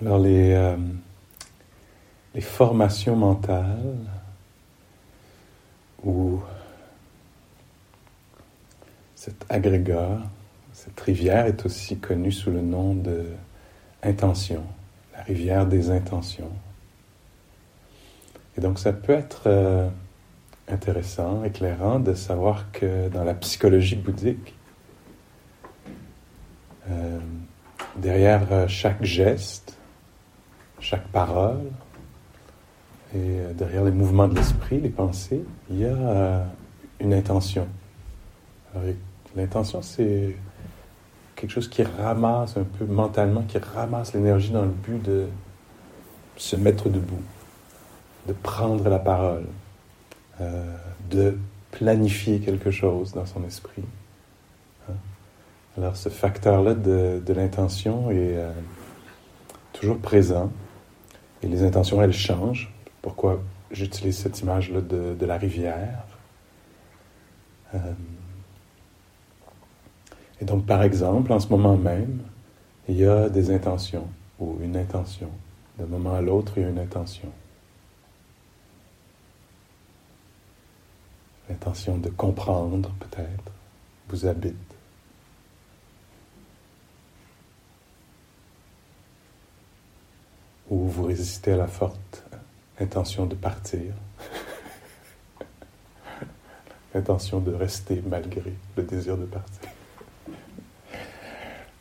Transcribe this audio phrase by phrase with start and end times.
[0.00, 0.76] Alors les, euh,
[2.32, 3.96] les formations mentales
[6.04, 6.40] ou
[9.16, 10.20] cet agrégat,
[10.72, 13.26] cette rivière est aussi connue sous le nom de
[14.04, 14.62] intention,
[15.16, 16.52] la rivière des intentions.
[18.56, 19.88] Et donc ça peut être euh,
[20.68, 24.54] intéressant, éclairant de savoir que dans la psychologie bouddhique,
[26.88, 27.18] euh,
[27.96, 29.77] derrière chaque geste,
[30.80, 31.60] chaque parole,
[33.14, 36.44] et euh, derrière les mouvements de l'esprit, les pensées, il y a
[37.00, 37.66] une intention.
[39.36, 40.36] L'intention, c'est
[41.36, 45.26] quelque chose qui ramasse un peu mentalement, qui ramasse l'énergie dans le but de
[46.36, 47.22] se mettre debout,
[48.26, 49.46] de prendre la parole,
[51.10, 51.38] de
[51.70, 53.84] planifier quelque chose dans son esprit.
[55.78, 58.50] Alors ce facteur-là de, l'intention est euh,
[59.72, 60.50] toujours présent
[61.42, 62.72] et les intentions, elles changent.
[63.02, 66.04] Pourquoi j'utilise cette image-là de, la rivière?
[67.74, 67.78] Euh,
[70.40, 72.20] Et donc, par exemple, en ce moment même,
[72.88, 74.08] il y a des intentions
[74.38, 75.30] ou une intention.
[75.78, 77.28] D'un moment à l'autre, il y a une intention.
[81.48, 83.52] L'intention de comprendre, peut-être,
[84.08, 84.67] vous habite.
[90.70, 92.24] Ou vous résistez à la forte
[92.80, 93.92] intention de partir,
[96.94, 99.70] l'intention de rester malgré le désir de partir,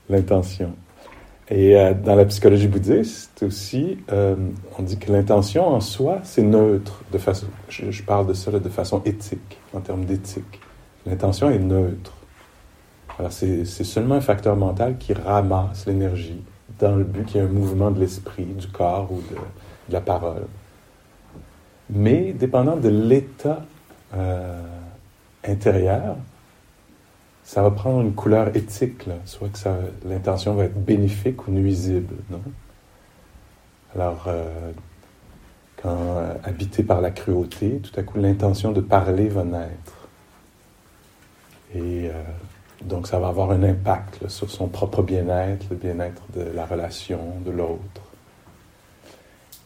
[0.10, 0.74] l'intention.
[1.50, 4.36] Et euh, dans la psychologie bouddhiste aussi, euh,
[4.78, 7.04] on dit que l'intention en soi, c'est neutre.
[7.12, 10.60] De façon, je, parle de ça de façon éthique, en termes d'éthique.
[11.06, 12.14] L'intention est neutre.
[13.18, 16.44] Alors c'est seulement un facteur mental qui ramasse l'énergie
[16.80, 19.38] dans le but qu'il y ait un mouvement de l'esprit, du corps ou de,
[19.90, 20.46] la parole.
[21.90, 23.66] Mais dépendant de l'état
[24.14, 24.62] euh,
[25.46, 26.18] intérieur,
[27.44, 29.70] ça va prendre une couleur éthique, soit que
[30.06, 32.16] l'intention va être bénéfique ou nuisible.
[33.96, 34.72] Alors, euh,
[35.82, 40.10] quand euh, habité par la cruauté, tout à coup l'intention de parler va naître.
[41.74, 42.10] Et
[42.84, 47.20] donc, ça va avoir un impact sur son propre bien-être, le bien-être de la relation,
[47.46, 48.02] de l'autre.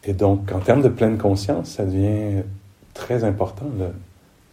[0.04, 2.42] Et donc, en termes de pleine conscience, ça devient
[2.94, 3.66] très important.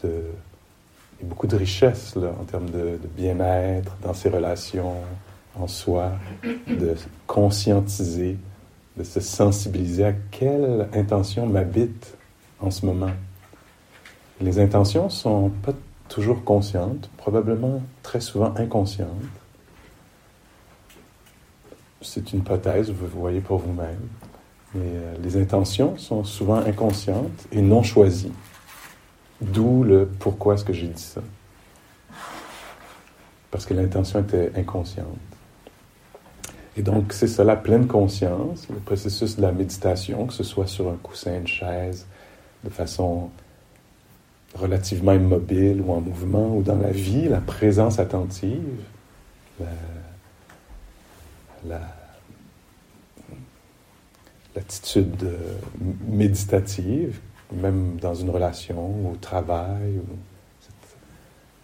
[0.04, 4.94] il y a beaucoup de richesse en termes de, bien-être dans ses relations,
[5.60, 6.12] en soi,
[6.68, 6.96] de
[7.28, 8.38] conscientiser,
[8.98, 12.16] de se sensibiliser à quelle intention m'habite
[12.60, 13.12] en ce moment.
[14.42, 15.74] Les intentions sont pas
[16.10, 19.08] toujours consciente, probablement très souvent inconsciente.
[22.02, 24.08] C'est une hypothèse, vous voyez pour vous-même.
[24.74, 28.34] Mais euh, les intentions sont souvent inconscientes et non choisies.
[29.42, 31.22] D'où le pourquoi est-ce que j'ai dit ça.
[33.52, 35.08] Parce que l'intention était inconsciente.
[36.78, 40.68] Et donc, c'est ça, la pleine conscience, le processus de la méditation, que ce soit
[40.68, 42.06] sur un coussin, une chaise,
[42.64, 43.32] de façon
[44.56, 48.82] relativement immobile ou en mouvement ou dans la vie, la présence attentive,
[54.56, 55.30] l'attitude
[56.08, 57.20] méditative,
[57.52, 60.00] même dans une relation ou au travail.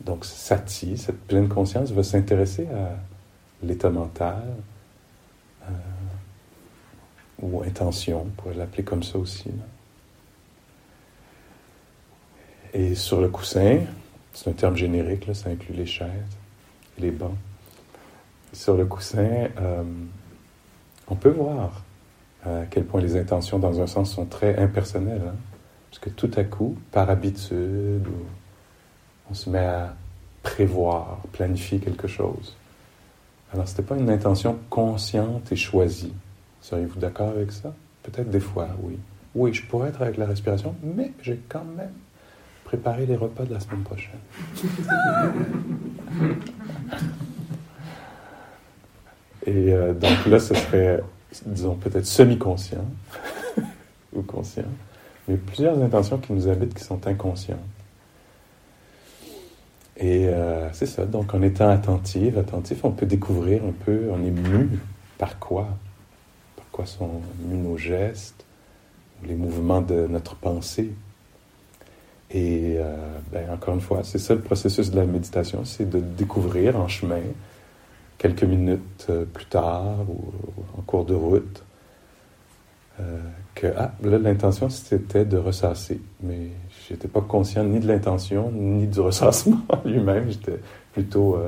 [0.02, 2.96] donc, sati, cette pleine conscience, va s'intéresser à
[3.64, 4.44] l'état mental
[5.64, 5.72] euh,
[7.42, 9.50] ou intention, on pourrait l'appeler comme ça aussi.
[12.78, 13.80] Et sur le coussin,
[14.34, 16.10] c'est un terme générique, là, ça inclut les chaises
[16.98, 17.38] et les bancs.
[18.52, 19.84] Sur le coussin, euh,
[21.08, 21.84] on peut voir
[22.46, 25.22] à quel point les intentions, dans un sens, sont très impersonnelles.
[25.26, 25.36] Hein.
[25.90, 28.06] parce que tout à coup, par habitude,
[29.32, 29.96] on se met à
[30.44, 32.58] prévoir, planifier quelque chose.
[33.54, 36.14] Alors, ce n'était pas une intention consciente et choisie.
[36.60, 37.74] Seriez-vous d'accord avec ça?
[38.04, 39.00] Peut-être des fois, oui.
[39.34, 41.94] Oui, je pourrais être avec la respiration, mais j'ai quand même
[42.76, 44.20] préparer les repas de la semaine prochaine.
[49.48, 51.02] Et euh, donc là, ce serait,
[51.46, 52.84] disons, peut-être semi-conscient
[54.14, 54.64] ou conscient,
[55.28, 57.60] mais plusieurs intentions qui nous habitent qui sont inconscientes.
[59.98, 64.22] Et euh, c'est ça, donc en étant attentif, attentif, on peut découvrir un peu, on
[64.26, 64.68] est mu
[65.18, 65.70] par quoi?
[66.58, 68.44] Par quoi sont mus nos gestes,
[69.24, 70.92] les mouvements de notre pensée?
[72.36, 72.94] Et euh,
[73.32, 76.90] ben, encore une fois, c'est ça le processus de la méditation, c'est de découvrir en
[76.90, 77.22] chemin,
[78.18, 80.34] quelques minutes euh, plus tard ou,
[80.78, 81.64] en cours de route,
[83.00, 83.22] euh,
[83.56, 86.02] que ah, là, l'intention, c'était de ressasser.
[86.24, 86.50] Mais
[86.86, 90.30] je n'étais pas conscient ni de l'intention, ni du ressassement lui-même.
[90.30, 90.60] J'étais
[90.92, 91.40] plutôt,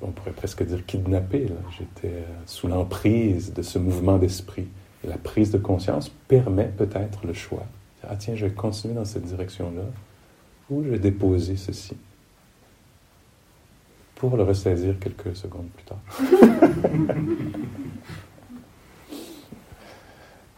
[0.00, 1.48] on pourrait presque dire kidnappé.
[1.76, 4.68] J'étais sous l'emprise de ce mouvement d'esprit.
[5.02, 7.66] Et la prise de conscience permet peut-être le choix.
[8.08, 9.82] Ah tiens, je vais continuer dans cette direction-là,
[10.70, 11.96] ou je vais déposer ceci?
[14.16, 16.00] Pour le ressaisir quelques secondes plus tard.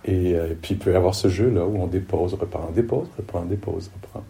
[0.04, 3.44] et, euh, puis il peut y avoir ce jeu-là où on dépose, reprend, dépose, reprend,
[3.44, 4.24] dépose, reprend.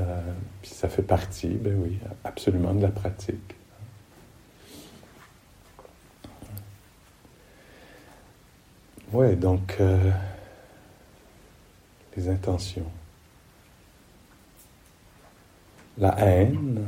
[0.00, 0.32] Euh,
[0.62, 3.56] puis ça fait partie, ben oui, absolument de la pratique.
[9.12, 10.10] Oui, donc euh,
[12.18, 12.90] les intentions.
[15.98, 16.84] La haine,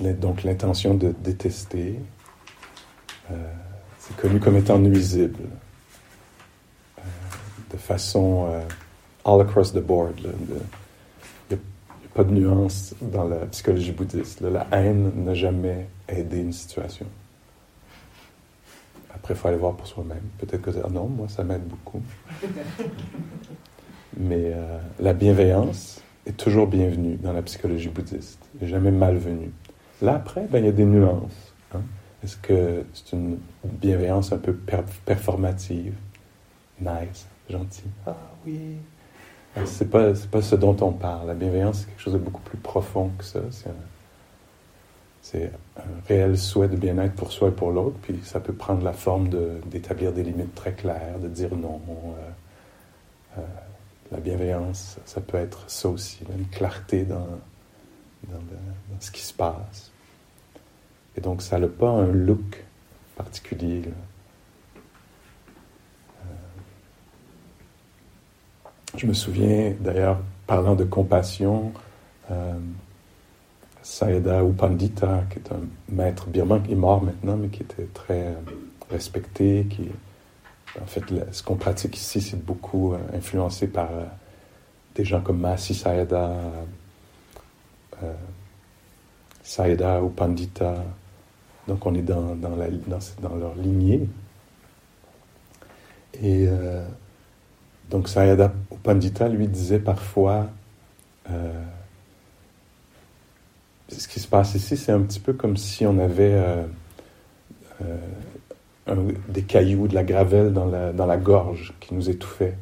[0.00, 1.98] donc l'intention de détester,
[3.30, 3.34] euh,
[3.98, 5.44] c'est connu comme étant nuisible,
[6.98, 7.02] euh,
[7.72, 8.60] de façon euh,
[9.24, 10.20] all across the board.
[11.50, 11.58] N'y a,
[12.14, 14.40] pas de nuance dans la psychologie bouddhiste.
[14.40, 17.06] La haine n'a jamais aidé une situation.
[19.26, 20.22] Après, il faut aller voir pour soi-même.
[20.38, 22.00] Peut-être que ah non, moi, ça m'aide beaucoup.
[24.16, 24.54] Mais
[25.00, 29.50] la bienveillance est toujours bienvenue dans la psychologie bouddhiste, et jamais malvenue.
[30.00, 31.52] Là, après, ben, il y a des nuances.
[31.74, 31.80] Hein.
[32.22, 34.56] Est-ce que c'est une bienveillance un peu
[35.04, 35.94] performative?
[36.80, 37.82] Nice, gentil.
[38.06, 38.14] Ah
[38.46, 38.76] oui.
[39.64, 41.26] C'est pas, pas ce dont on parle.
[41.26, 43.40] La bienveillance, c'est quelque chose de beaucoup plus profond que ça.
[45.20, 45.50] C'est
[46.08, 47.96] réel souhait de bien-être pour soi et pour l'autre.
[48.02, 49.28] Puis ça peut prendre la forme
[49.66, 51.80] d'établir des limites très claires, de dire non.
[51.88, 53.42] Euh, euh,
[54.12, 57.26] la bienveillance, ça peut être ça aussi, une clarté dans,
[58.28, 58.38] dans,
[59.00, 59.90] ce qui se passe.
[61.16, 62.64] Et donc, ça n'a pas un look
[63.16, 63.82] particulier.
[66.20, 66.30] Euh,
[68.96, 71.72] je me souviens d'ailleurs, parlant de compassion,
[73.86, 78.34] Sayadaw Upandita, qui est un maître birman, qui est mort maintenant, mais qui était très
[78.90, 79.88] respecté, qui,
[80.82, 84.04] en fait, ce qu'on pratique ici, c'est beaucoup euh, influencé par euh,
[84.96, 86.32] des gens comme Masi Sayadaw,
[88.02, 88.12] euh,
[89.42, 90.74] Sayada ou Pandita.
[91.68, 94.08] Donc on est dans, dans, leur lignée.
[96.14, 96.84] Et euh,
[97.88, 100.48] donc Sayada ou Pandita lui disait parfois
[101.30, 101.62] euh,
[103.88, 106.40] ce qui se passe ici, c'est un petit peu comme si on avait
[109.28, 112.56] des cailloux, de la gravelle dans la, gorge qui nous étouffait.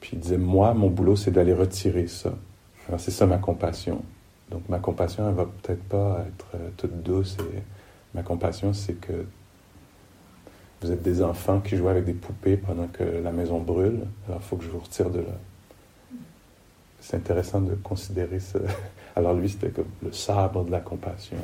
[0.00, 2.32] Puis il disait, moi, mon boulot, c'est d'aller retirer ça.
[2.98, 4.02] C'est ça ma compassion.
[4.50, 7.36] Donc ma compassion, elle va peut-être pas être euh, toute douce.
[8.14, 9.24] Ma compassion, c'est que
[10.82, 14.00] vous êtes des enfants qui jouent avec des poupées pendant que la maison brûle.
[14.28, 15.38] Alors il faut que je vous retire de là.
[17.02, 18.60] C'est intéressant de considérer ça.
[19.16, 21.36] Alors lui, c'était comme le sabre de la compassion.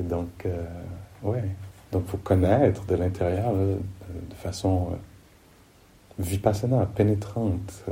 [0.00, 0.64] Et donc, euh,
[1.24, 1.44] ouais.
[1.90, 4.96] Donc faut connaître de l'intérieur de façon euh,
[6.18, 7.84] vipassana, pénétrante.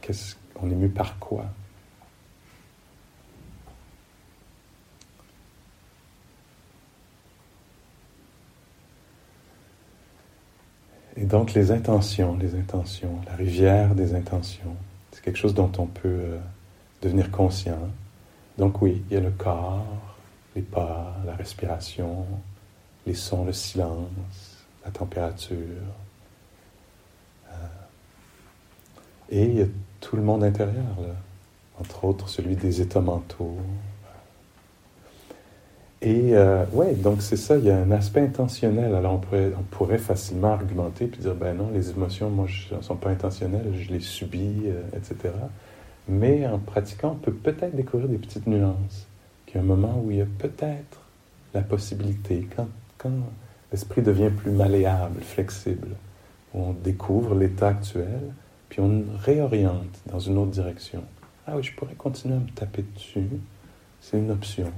[0.00, 1.46] qu'est-ce, on est mieux par quoi?
[11.16, 14.76] Et donc les intentions, les intentions, la rivière des intentions,
[15.24, 16.38] quelque chose dont on peut euh,
[17.00, 17.78] devenir conscient.
[18.58, 19.86] Donc oui, il y a le corps,
[20.54, 22.26] les pas, la respiration,
[23.06, 24.10] les sons, le silence,
[24.84, 25.56] la température.
[27.50, 27.56] Euh,
[29.30, 29.66] et il y a
[30.00, 30.98] tout le monde intérieur,
[31.80, 33.56] entre autres celui des états mentaux,
[36.06, 38.94] et euh, ouais, donc c'est ça, il y a un aspect intentionnel.
[38.94, 43.08] Alors on pourrait, facilement argumenter puis dire, ben non, les émotions, moi, ne sont pas
[43.08, 45.32] intentionnelles, je les subis, euh, etc.
[46.06, 49.06] Mais en pratiquant, on peut peut-être découvrir des petites nuances.
[49.46, 51.00] Qu'il y a un moment où il y a peut-être
[51.54, 52.68] la possibilité, quand,
[52.98, 53.12] quand
[53.72, 55.88] l'esprit devient plus malléable, flexible,
[56.52, 58.20] où on découvre l'état actuel,
[58.68, 61.02] puis on réoriente dans une autre direction.
[61.46, 63.28] Ah oui, je pourrais continuer à me taper dessus,
[64.02, 64.70] c'est une option.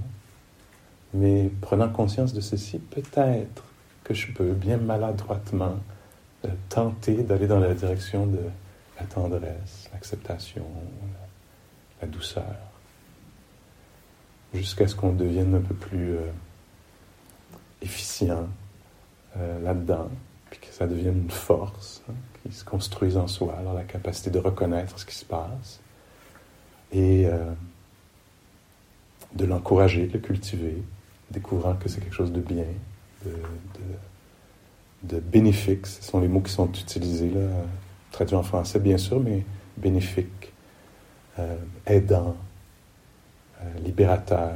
[1.17, 3.65] Mais prenant conscience de ceci, peut-être
[4.05, 5.77] que je peux bien maladroitement
[6.45, 8.41] euh, tenter d'aller dans la direction de
[9.01, 10.67] la tendresse, l'acceptation,
[12.03, 12.55] la, douceur,
[14.53, 16.31] jusqu'à ce qu'on devienne un peu plus euh,
[17.81, 18.47] efficient
[19.39, 20.11] euh, là-dedans,
[20.51, 24.29] puis que ça devienne une force hein, qui se construise en soi, alors la capacité
[24.29, 25.81] de reconnaître ce qui se passe
[26.93, 27.27] et
[29.35, 30.83] de l'encourager, de le cultiver,
[31.31, 32.65] découvrant que c'est quelque chose de bien,
[35.03, 35.87] de, bénéfique.
[35.87, 37.49] Ce sont les mots qui sont utilisés là,
[38.13, 39.45] traduits en français bien sûr, mais
[39.77, 40.53] bénéfique,
[41.39, 41.57] euh,
[41.87, 42.37] aidant,
[43.61, 44.55] euh, libérateur.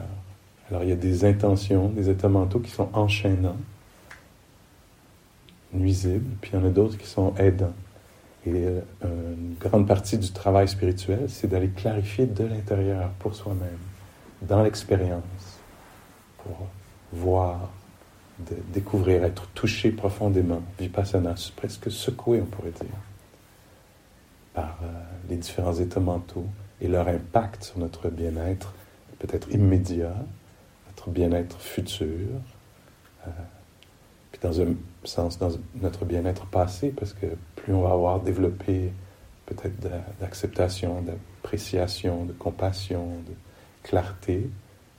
[0.70, 3.56] Alors il y a des intentions, des états mentaux qui sont enchaînants,
[5.72, 7.74] nuisibles, puis il y en a d'autres qui sont aidants.
[8.46, 13.78] Et euh, une grande partie du travail spirituel, c'est d'aller clarifier de l'intérieur pour soi-même,
[14.42, 15.49] dans l'expérience,
[16.42, 16.66] pour
[17.12, 17.70] voir,
[18.72, 22.86] découvrir, être touché profondément, vipassana, presque secoué, on pourrait dire,
[24.54, 24.86] par euh,
[25.28, 26.46] les différents états mentaux
[26.80, 28.74] et leur impact sur notre bien-être,
[29.18, 30.14] peut-être immédiat,
[30.88, 32.28] notre bien-être futur,
[33.26, 33.30] euh,
[34.32, 38.92] puis dans un sens, dans notre bien-être passé, parce que plus on va avoir développé
[39.46, 39.80] peut-être
[40.20, 43.34] d'acceptation, d'appréciation, de compassion, de
[43.82, 44.48] clarté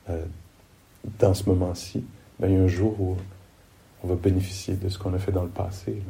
[0.10, 0.26] euh,
[1.20, 2.06] dans ce moment-ci,
[2.40, 3.18] ben, il y a un jour où
[4.04, 6.02] on va bénéficier de ce qu'on a fait dans le passé.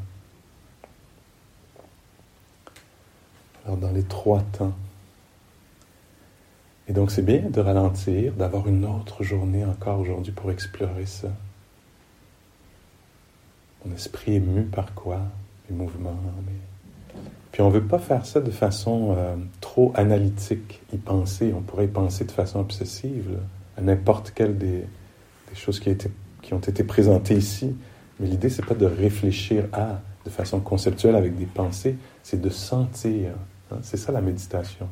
[3.65, 4.73] Alors dans les trois temps.
[6.87, 11.29] Et donc c'est bien de ralentir, d'avoir une autre journée encore aujourd'hui pour explorer ça.
[13.85, 15.21] Mon esprit est mu par quoi?
[15.69, 16.17] Les mouvements.
[17.51, 21.53] Puis on ne veut pas faire ça de façon euh, trop analytique, y penser.
[21.55, 23.37] On pourrait y penser de façon obsessive
[23.81, 24.85] n'importe quelle des,
[25.53, 27.75] choses qui, ont été présentées ici.
[28.19, 32.49] Mais l'idée, c'est pas de réfléchir à de façon conceptuelle avec des pensées, c'est de
[32.49, 33.31] sentir.
[33.71, 33.77] Hein.
[33.81, 34.87] C'est ça la méditation.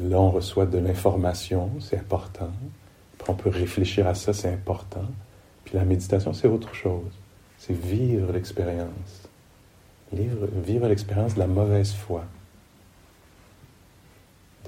[0.00, 2.52] Là, on reçoit de l'information, c'est important
[3.28, 5.04] on peut réfléchir à ça, c'est important.
[5.64, 7.12] Puis la méditation, c'est autre chose.
[7.58, 9.28] C'est vivre l'expérience.
[10.12, 12.24] Vivre, l'expérience de la mauvaise foi,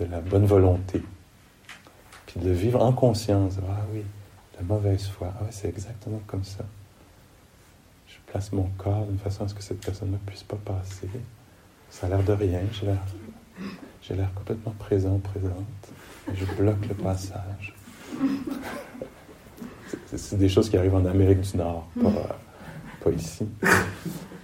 [0.00, 1.02] de la bonne volonté.
[2.26, 3.54] Puis de vivre en conscience.
[3.68, 4.02] Ah oui,
[4.56, 5.32] la mauvaise foi.
[5.34, 6.64] Ah oui, c'est exactement comme ça.
[8.06, 11.08] Je place mon corps d'une façon à ce que cette personne ne puisse pas passer.
[11.90, 12.60] Ça a l'air de rien.
[12.72, 13.02] J'ai l'air,
[14.02, 15.54] j'ai l'air complètement présent, présente.
[16.32, 17.74] Je bloque le passage.
[20.16, 22.38] C'est des choses qui arrivent en Amérique du Nord, pas,
[23.02, 23.46] pas ici.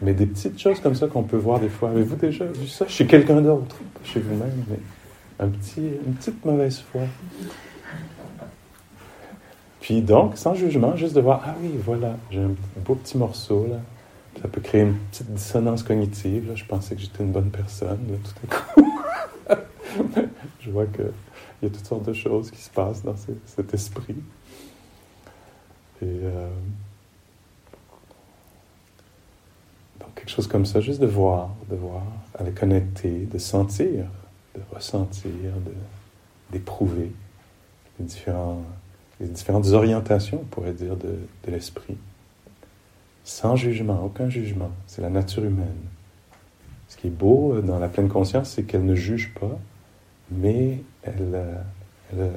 [0.03, 1.91] Mais des petites choses comme ça qu'on peut voir des fois.
[1.91, 2.87] Avez-vous déjà vu ça?
[2.89, 4.79] Chez quelqu'un d'autre Pas chez vous-même, mais
[5.39, 7.03] un petit, une petite mauvaise foi.
[9.81, 13.67] Puis donc, sans jugement, juste de voir, ah oui, voilà, j'ai un beau petit morceau
[13.69, 13.77] là.
[14.43, 16.49] Ça peut créer une petite dissonance cognitive.
[16.49, 16.55] Là.
[16.55, 17.99] Je pensais que j'étais une bonne personne.
[18.23, 19.63] Tout à coup,
[20.61, 21.11] je vois que
[21.63, 24.17] il y a toutes sortes de choses qui se passent dans cet esprit.
[26.03, 26.49] Et euh,
[30.01, 32.03] donc quelque chose comme ça, juste de voir, de voir,
[32.45, 34.05] les connecter, de sentir,
[34.57, 35.31] de ressentir,
[36.51, 37.13] d'éprouver
[37.99, 38.07] les,
[39.21, 41.97] les différentes orientations, on pourrait dire, de, de l'esprit.
[43.25, 44.71] Sans jugement, aucun jugement.
[44.87, 45.81] C'est la nature humaine.
[46.89, 49.59] Ce qui est beau euh, dans la pleine conscience, c'est qu'elle ne juge pas,
[50.31, 51.59] mais elle,
[52.13, 52.31] elle,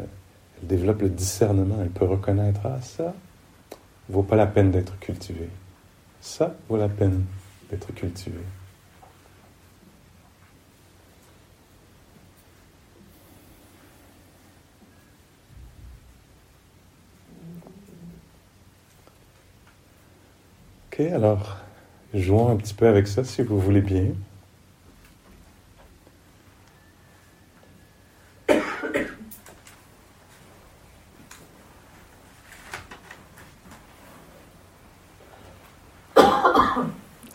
[0.63, 1.75] développe le discernement.
[1.81, 3.13] Elle peut reconnaître Ah, ça
[4.09, 5.47] vaut pas la peine d'être cultivé.
[6.21, 7.23] Ça vaut la peine
[7.69, 8.39] d'être cultivé.
[21.07, 21.57] Alors
[22.13, 24.07] jouons un petit peu avec ça si vous voulez bien.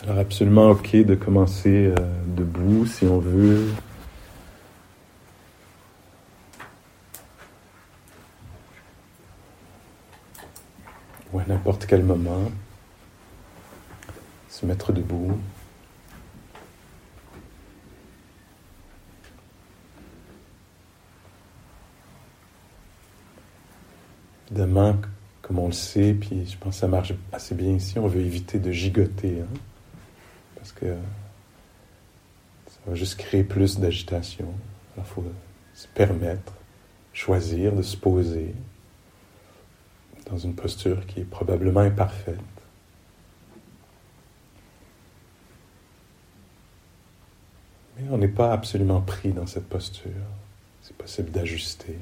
[0.07, 1.95] absolument OK de commencer euh,
[2.27, 3.67] debout si on veut.
[11.33, 12.51] Ou à n'importe quel moment.
[14.55, 15.37] Se mettre debout.
[24.49, 24.95] Évidemment,
[25.43, 28.21] comme on le sait, puis je pense que ça marche assez bien ici, on veut
[28.21, 29.41] éviter de gigoter.
[29.41, 29.59] Hein
[30.55, 30.95] parce que
[32.69, 34.47] ça va juste créer plus d'agitation.
[34.97, 35.25] il faut
[35.75, 36.53] se permettre,
[37.13, 38.55] choisir de se poser
[40.31, 42.54] dans une posture qui est probablement imparfaite.
[48.11, 50.11] On n'est pas absolument pris dans cette posture.
[50.83, 51.97] C'est possible d'ajuster.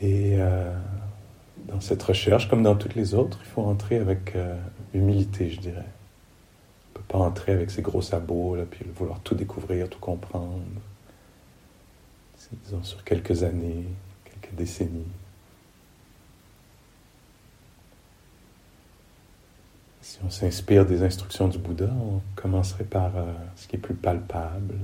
[0.00, 0.72] Et euh,
[1.66, 4.56] dans cette recherche, comme dans toutes les autres, il faut entrer avec euh,
[4.94, 5.84] humilité, je dirais.
[5.84, 9.98] On ne peut pas entrer avec ses gros sabots, là, puis vouloir tout découvrir, tout
[9.98, 10.62] comprendre.
[12.52, 13.84] Disons, sur quelques années,
[14.24, 15.04] quelques décennies.
[20.00, 23.94] Si on s'inspire des instructions du Bouddha, on commencerait par euh, ce qui est plus
[23.94, 24.78] palpable,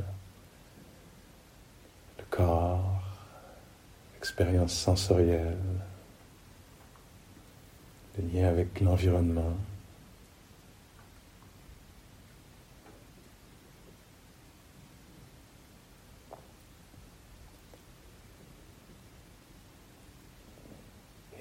[2.19, 3.03] le corps,
[4.15, 5.57] l'expérience sensorielle,
[8.19, 9.55] le lien avec l'environnement.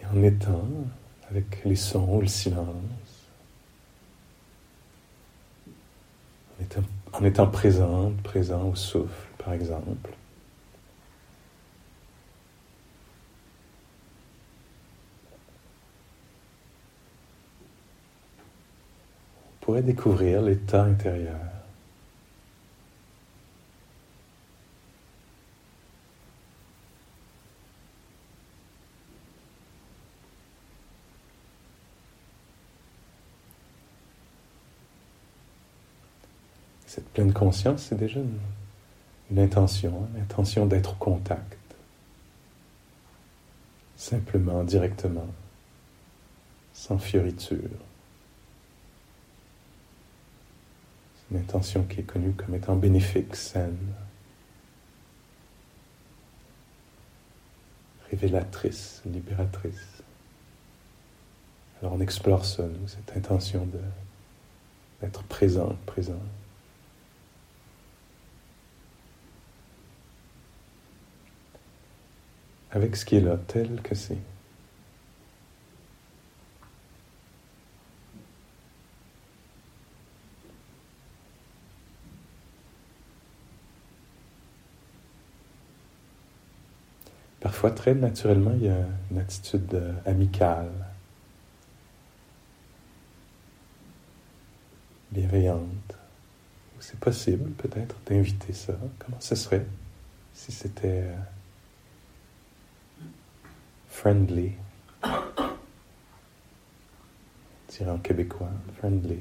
[0.01, 0.67] Et en étant
[1.29, 2.67] avec les sons ou le silence,
[6.59, 6.81] en étant,
[7.13, 10.11] en étant présent, présent au souffle par exemple,
[19.61, 21.52] pourrait découvrir l'état intérieur.
[36.93, 38.19] Cette pleine conscience, c'est déjà
[39.31, 41.57] une, intention, une intention d'être au contact,
[43.97, 45.25] simplement, directement,
[46.71, 47.57] sans fioriture.
[51.31, 53.75] une intention qui est connue comme étant bénéfique, saine,
[58.11, 60.03] révélatrice, libératrice.
[61.81, 63.67] Alors on explore ça, nous, cette intention
[65.01, 66.21] d'être présent, présent.
[72.73, 74.17] Avec ce qui est là, tel que c'est.
[87.39, 90.71] Parfois, très naturellement, il y a une attitude euh, amicale,
[95.11, 95.95] bienveillante.
[96.79, 98.73] C'est possible peut-être d'inviter ça.
[98.97, 99.65] Comment ce serait
[100.33, 101.15] si c'était euh,
[103.93, 104.51] friendly,
[107.69, 109.19] dirais en québécois, friendly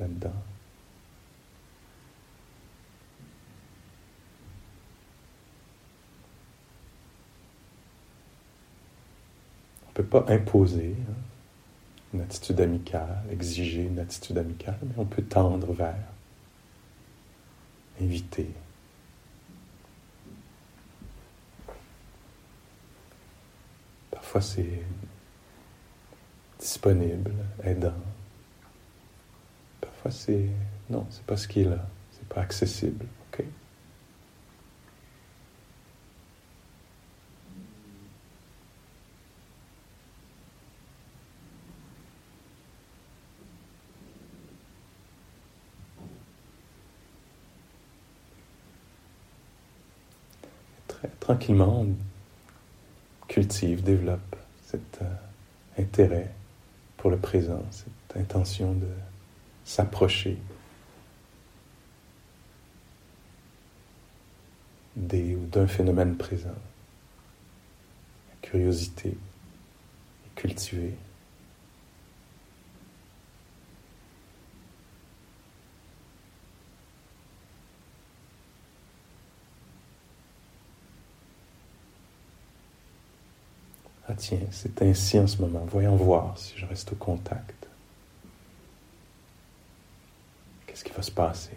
[0.00, 0.32] là-dedans.
[9.86, 11.14] ne peut pas imposer hein,
[12.14, 15.94] une attitude amicale, exiger une attitude amicale, mais on peut tendre vers,
[18.00, 18.50] inviter.
[24.24, 24.80] Parfois c'est
[26.58, 27.92] disponible, aidant.
[29.82, 30.48] Parfois c'est
[30.88, 33.04] non, c'est pas ce qui est là, c'est pas accessible.
[33.34, 33.44] ok?
[51.20, 52.13] Tranquillement, on
[53.34, 56.30] cultive, développe cet euh, intérêt
[56.96, 58.86] pour le présent, cette intention de
[59.64, 60.38] s'approcher
[64.94, 66.54] des ou d'un phénomène présent.
[68.30, 70.94] La curiosité est cultivée.
[84.16, 85.66] Tiens, c'est ainsi en ce moment.
[85.70, 87.66] Voyons voir si je reste au contact.
[90.66, 91.56] Qu'est-ce qui va se passer?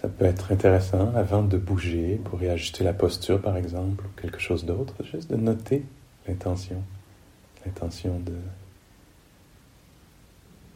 [0.00, 4.38] Ça peut être intéressant avant de bouger pour réajuster la posture par exemple ou quelque
[4.38, 5.84] chose d'autre, juste de noter
[6.28, 6.80] l'intention,
[7.66, 8.36] l'intention de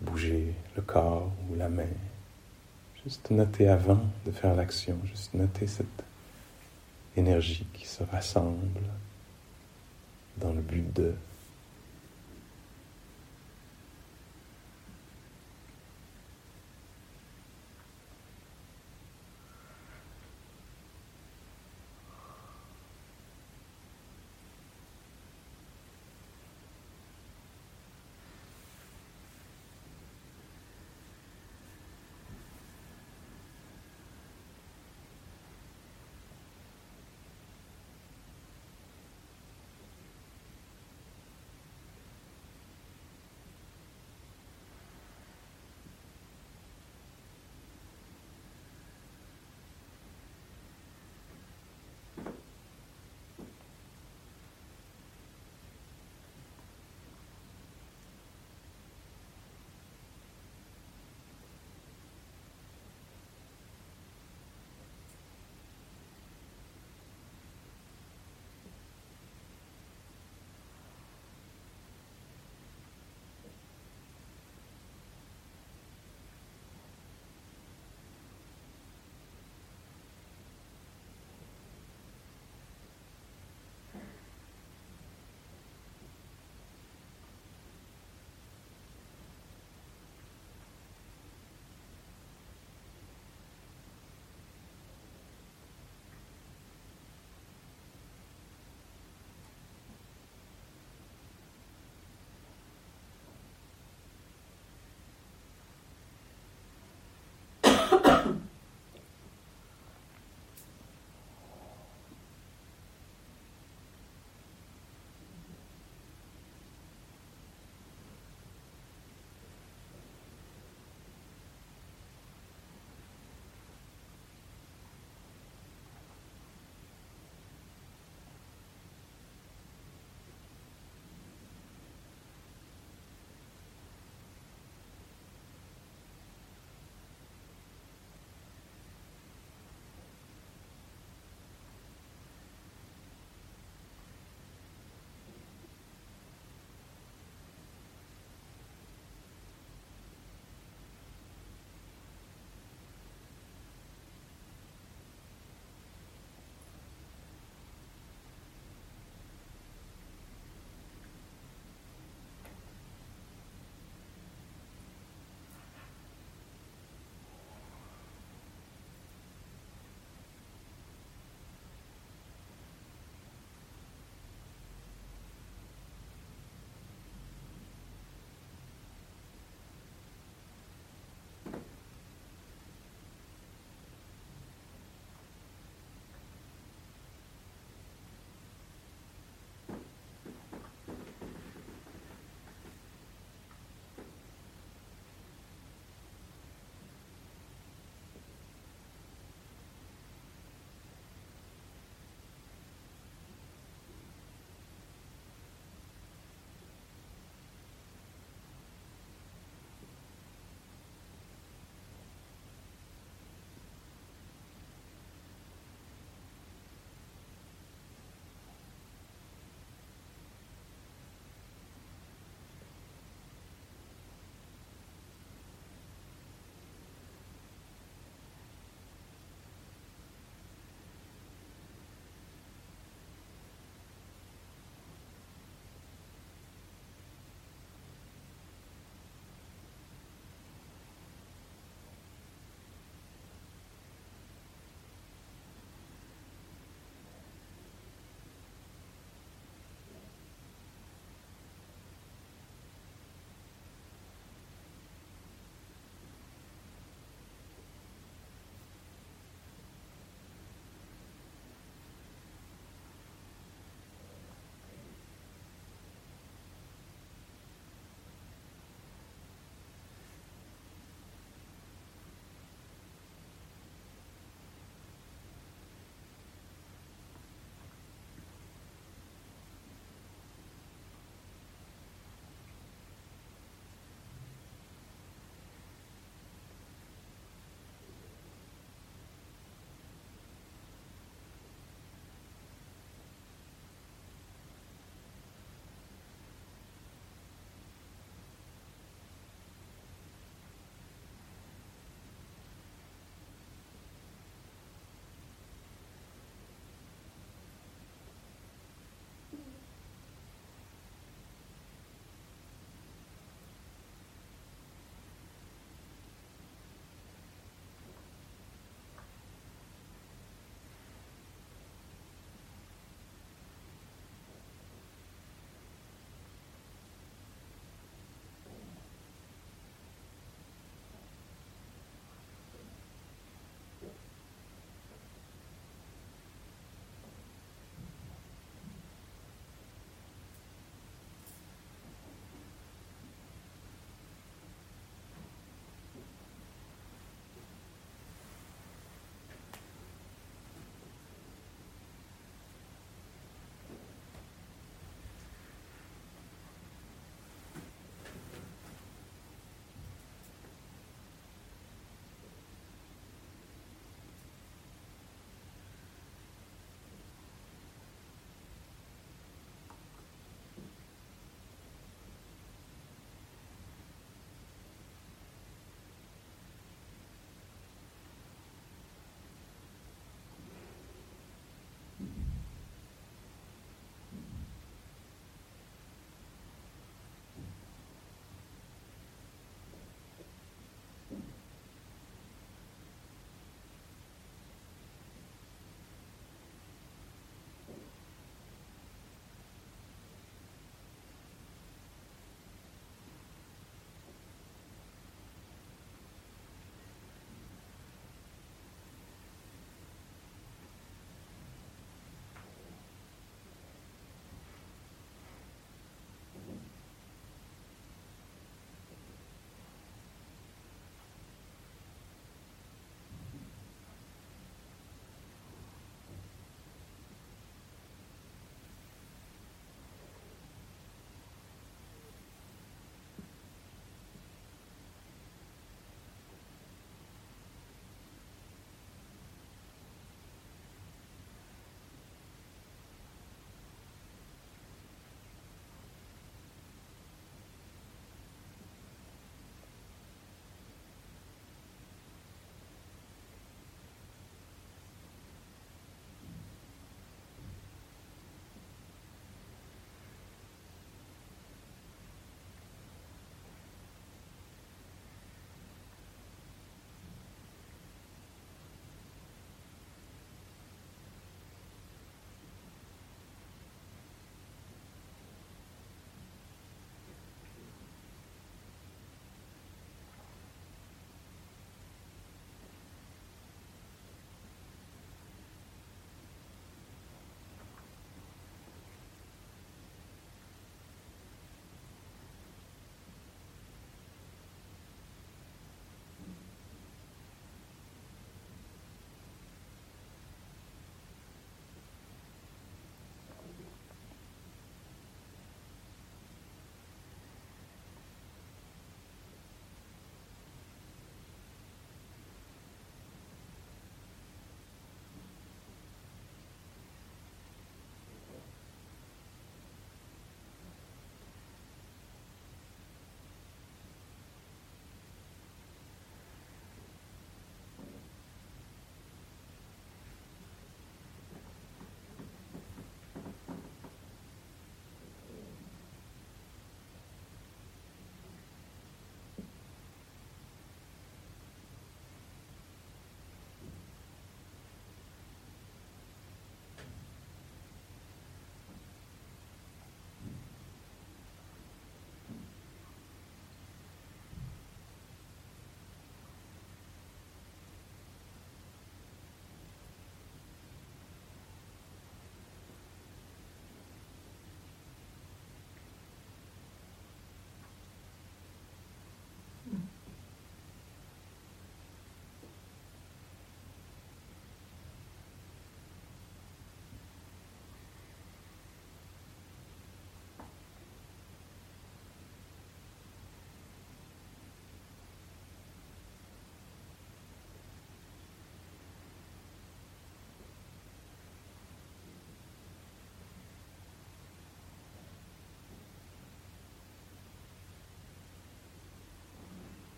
[0.00, 1.86] bouger le corps ou la main.
[3.04, 6.02] Juste noter avant de faire l'action, juste noter cette
[7.16, 8.82] énergie qui se rassemble
[10.38, 11.14] dans le but de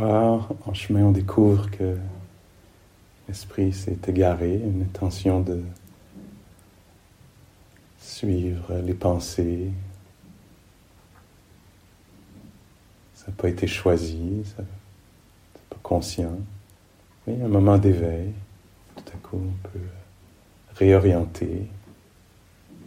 [0.00, 1.98] En chemin, on découvre que
[3.28, 5.62] l'esprit s'est égaré, une intention de
[7.98, 9.70] suivre les pensées.
[13.14, 14.68] Ça n'a pas été choisi, ça n'est
[15.68, 16.38] pas conscient.
[17.26, 18.32] Mais un moment d'éveil,
[18.96, 19.86] tout à coup, on peut
[20.74, 21.68] réorienter.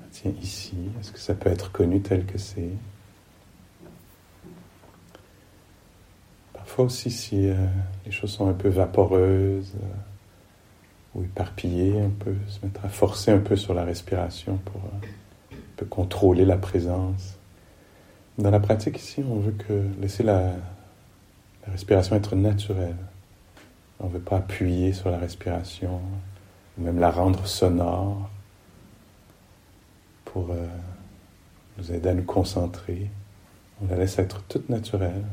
[0.02, 2.72] Ah, tiens, ici, est-ce que ça peut être connu tel que c'est?
[6.76, 7.56] Parfois aussi, si euh,
[8.06, 9.88] les choses sont un peu vaporeuses euh,
[11.16, 15.56] ou éparpillées, on peut se mettre à forcer un peu sur la respiration pour euh,
[15.56, 17.38] un peu contrôler la présence.
[18.38, 19.56] Dans la pratique ici, on veut
[20.02, 20.52] laisser la,
[21.66, 22.98] la respiration être naturelle.
[24.02, 26.02] On ne veut pas appuyer sur la respiration,
[26.78, 28.30] ou même la rendre sonore
[30.26, 30.54] pour
[31.78, 33.10] nous aider à nous concentrer.
[33.82, 35.24] On la laisse être toute naturelle.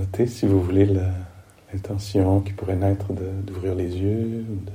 [0.00, 0.86] Notez si vous voulez
[1.72, 4.72] l'intention qui pourrait naître d'ouvrir les yeux de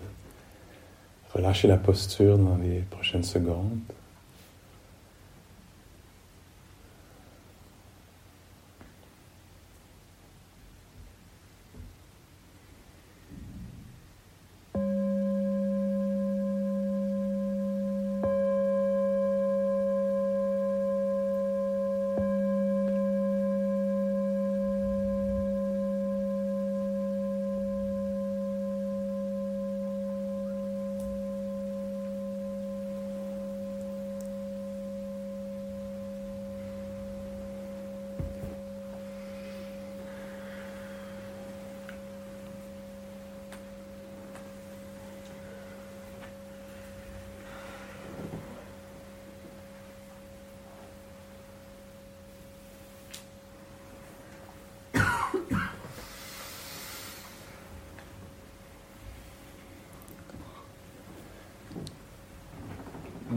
[1.34, 3.80] relâcher la posture dans les prochaines secondes.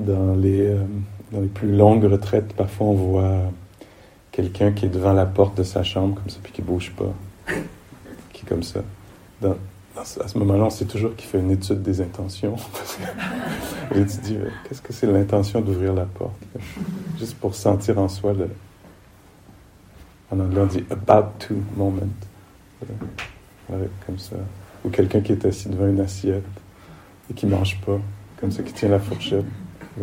[0.09, 0.85] Dans les, euh,
[1.33, 3.41] dans les plus longues retraites, parfois on voit
[4.33, 7.13] quelqu'un qui est devant la porte de sa chambre comme ça, puis qui bouge pas,
[8.33, 8.81] qui est comme ça.
[9.43, 12.55] À ce moment-là, on sait toujours qu'il fait une étude des intentions.
[13.95, 16.39] Et tu dis, qu'est-ce que c'est l'intention d'ouvrir la porte?
[17.19, 18.49] Juste pour sentir en soi le.
[20.31, 22.03] En anglais, on dit about to moment.
[24.07, 24.37] comme ça.
[24.85, 26.45] Ou quelqu'un qui est assis devant une assiette
[27.29, 27.99] et qui mange pas,
[28.41, 29.47] comme ça, qui tient la fourchette.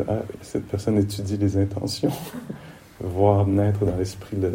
[0.07, 2.11] Ah, cette personne étudie les intentions,
[2.99, 4.53] voir naître dans l'esprit le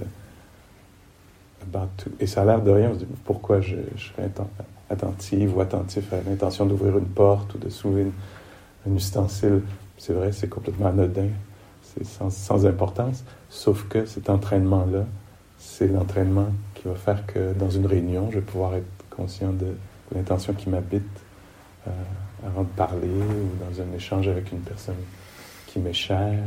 [2.18, 2.90] Et ça a l'air de rien.
[2.90, 4.30] On se dit pourquoi je, serais
[4.88, 8.10] attentive ou attentif à l'intention d'ouvrir une porte ou de soulever
[8.88, 9.62] un ustensile?
[9.98, 11.28] C'est vrai, c'est complètement anodin,
[11.82, 13.24] c'est sans, importance.
[13.48, 15.04] Sauf que cet entraînement-là,
[15.58, 19.74] c'est l'entraînement qui va faire que dans une réunion, je vais pouvoir être conscient de
[20.14, 21.04] l'intention qui m'habite
[21.86, 21.90] euh,
[22.46, 24.96] avant de parler ou dans un échange avec une personne
[25.70, 26.38] qui m'est cher,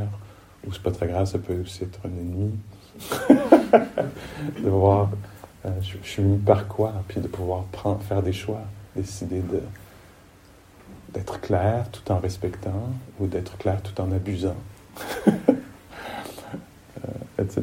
[0.66, 2.52] ou c'est pas très grave, ça peut aussi être un ennemi.
[4.62, 5.10] de voir,
[5.66, 8.62] euh, je, suis venu par quoi, puis de pouvoir prendre, faire des choix,
[8.94, 9.60] décider de
[11.12, 12.88] d'être clair tout en respectant,
[13.20, 14.56] ou d'être clair tout en abusant,
[15.28, 15.32] euh,
[17.38, 17.62] etc.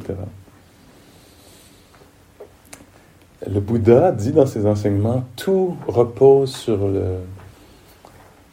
[3.45, 7.17] Le Bouddha dit dans ses enseignements, tout repose sur le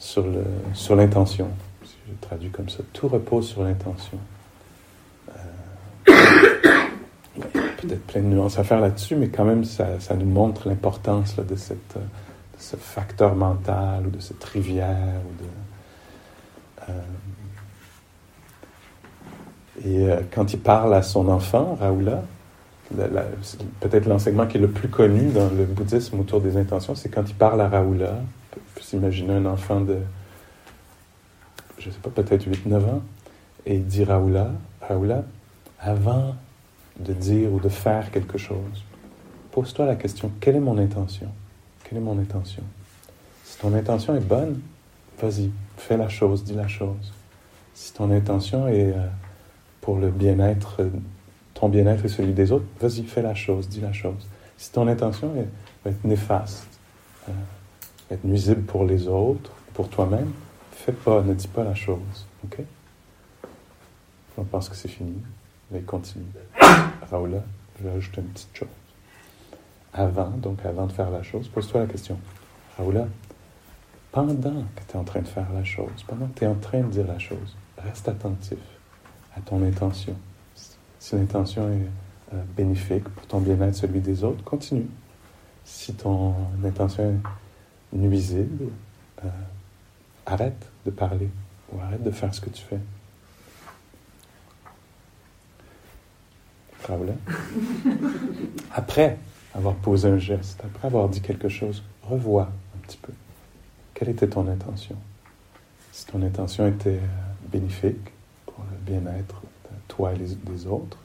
[0.01, 0.45] sur le
[0.75, 1.49] sur l'intention
[2.09, 4.19] je traduis comme ça, tout repose sur l'intention.
[5.31, 6.13] Euh,
[7.81, 11.57] peut-être plein de nuances à faire là-dessus, mais quand même, ça, nous montre l'importance de,
[11.57, 15.21] cette, de ce facteur mental ou de cette rivière.
[16.89, 16.93] Euh,
[19.85, 22.23] et euh, quand il parle à son enfant, Raoula,
[23.81, 27.29] peut-être l'enseignement qui est le plus connu dans le bouddhisme autour des intentions, c'est quand
[27.29, 28.19] il parle à Raoula.
[28.57, 29.99] On peut s'imaginer un enfant de
[31.79, 33.03] je ne sais pas, peut-être 8-9 ans,
[33.67, 34.53] et il dit Raoula,
[35.81, 36.35] avant
[36.99, 38.85] de dire ou de faire quelque chose,
[39.53, 41.29] pose-toi la question, quelle est mon intention?
[41.85, 42.63] Quelle est mon intention?
[43.45, 44.61] Si ton intention est bonne,
[45.21, 47.13] vas-y, fais la chose, dis la chose.
[47.75, 49.07] Si ton intention est euh,
[49.81, 50.83] pour le bien-être,
[51.55, 54.27] ton bien-être et celui des autres, vas-y, fais la chose, dis la chose.
[54.57, 55.49] Si ton intention est,
[55.85, 56.67] va être néfaste,
[57.29, 57.33] euh,
[58.11, 60.33] être nuisible pour les autres, pour toi-même,
[60.93, 62.27] pas, ne dis pas la chose.
[62.45, 62.59] OK?
[64.37, 65.21] On pense que c'est fini,
[65.71, 66.25] mais continue.
[67.11, 67.43] Raoula,
[67.79, 68.69] je vais ajouter une petite chose.
[69.93, 72.19] Avant, donc avant de faire la chose, pose-toi la question.
[72.77, 73.09] Raoula,
[74.13, 76.55] pendant que tu es en train de faire la chose, pendant que tu es en
[76.55, 78.59] train de dire la chose, reste attentif
[79.37, 80.17] à ton intention.
[80.99, 84.87] Si l'intention est euh, bénéfique pour ton bien-être, celui des autres, continue.
[85.65, 86.35] Si ton
[86.65, 87.21] intention
[87.93, 88.67] est nuisible,
[89.25, 89.29] euh,
[90.29, 91.29] arrête de parler
[91.73, 92.79] ou arrête de faire ce que tu fais.
[98.75, 99.19] Après
[99.55, 103.13] avoir posé un geste, après avoir dit quelque chose, revois un petit peu.
[103.95, 104.97] Quelle était ton intention?
[105.93, 107.01] Si ton intention était
[107.51, 108.13] bénéfique
[108.47, 110.99] pour le bien-être de toi et des autres,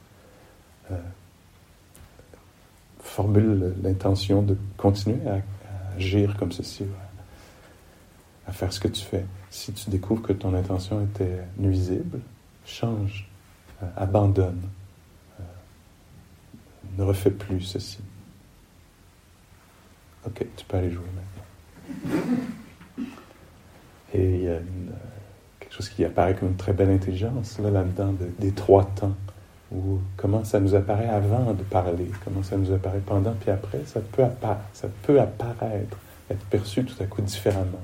[0.90, 0.96] euh,
[3.00, 6.84] formule l'intention de continuer à, à agir comme ceci
[8.46, 9.24] à faire ce que tu fais.
[9.50, 12.20] Si tu découvres que ton intention était nuisible,
[12.66, 13.28] change,
[13.82, 14.62] euh, abandonne,
[15.40, 15.44] euh,
[16.98, 17.98] ne refais plus ceci.
[20.26, 22.24] Ok, tu peux aller jouer maintenant.
[24.14, 24.58] Et il y a
[25.60, 29.14] quelque chose qui apparaît comme une très belle intelligence là, là-dedans, des trois temps,
[29.72, 33.80] ou comment ça nous apparaît avant de parler, comment ça nous apparaît pendant puis après,
[33.86, 34.22] ça peut,
[34.72, 35.98] ça peut apparaître,
[36.30, 37.80] être perçu tout à coup différemment.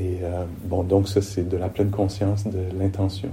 [0.00, 3.30] Et euh, bon, donc ça c'est de la pleine conscience de l'intention.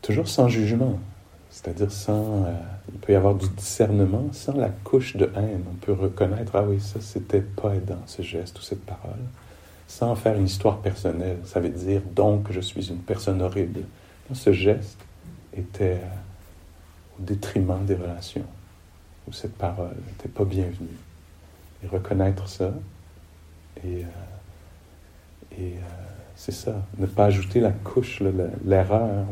[0.00, 0.98] Toujours sans jugement,
[1.50, 2.44] c'est-à-dire sans...
[2.44, 2.52] Euh,
[2.88, 5.64] il peut y avoir du discernement sans la couche de haine.
[5.70, 9.20] On peut reconnaître, ah oui, ça c'était pas aidant, ce geste ou cette parole
[9.86, 11.38] sans faire une histoire personnelle.
[11.44, 13.82] Ça veut dire donc je suis une personne horrible.
[14.32, 14.98] Ce geste
[15.56, 16.00] était
[17.18, 18.44] au détriment des relations,
[19.28, 20.98] où cette parole n'était pas bienvenue.
[21.84, 22.72] Et reconnaître ça,
[23.84, 24.06] et, euh,
[25.58, 25.78] euh,
[26.34, 28.22] c'est ça, ne pas ajouter la couche,
[28.64, 29.26] l'erreur,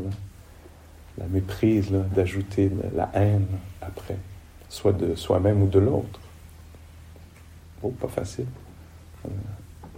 [1.18, 3.46] la méprise, d'ajouter la haine
[3.80, 4.16] après,
[4.68, 6.20] soit de soi-même ou de l'autre.
[7.82, 8.46] Oh, pas facile.
[9.26, 9.28] Euh,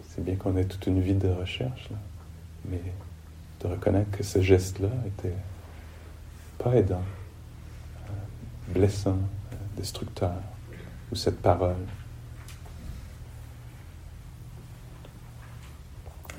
[0.09, 1.88] c'est bien qu'on ait toute une vie de recherche,
[2.68, 2.80] mais
[3.61, 5.34] de reconnaître que ce geste-là était
[6.59, 7.05] pas aidant,
[8.68, 9.18] blessant,
[9.76, 10.34] destructeur,
[11.12, 11.76] ou cette parole.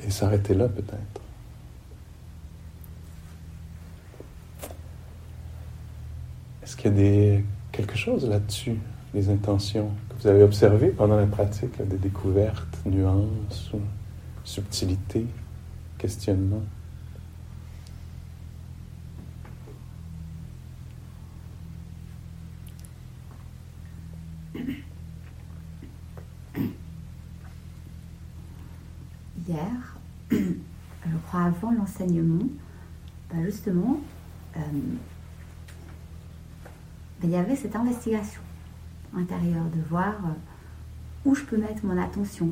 [0.06, 1.22] Et s'arrêter là peut-être.
[6.64, 8.78] Est-ce qu'il y a des, quelque chose là-dessus,
[9.14, 13.72] les intentions vous avez observé pendant la pratique des découvertes, nuances,
[14.44, 15.28] subtilités,
[15.98, 16.64] questionnements?
[29.48, 29.98] Hier,
[30.32, 32.46] je crois avant l'enseignement,
[33.32, 34.00] ben justement,
[34.58, 34.60] euh,
[37.22, 38.42] ben il y avait cette investigation
[39.16, 40.34] intérieur, de voir euh,
[41.24, 42.52] où je peux mettre mon attention.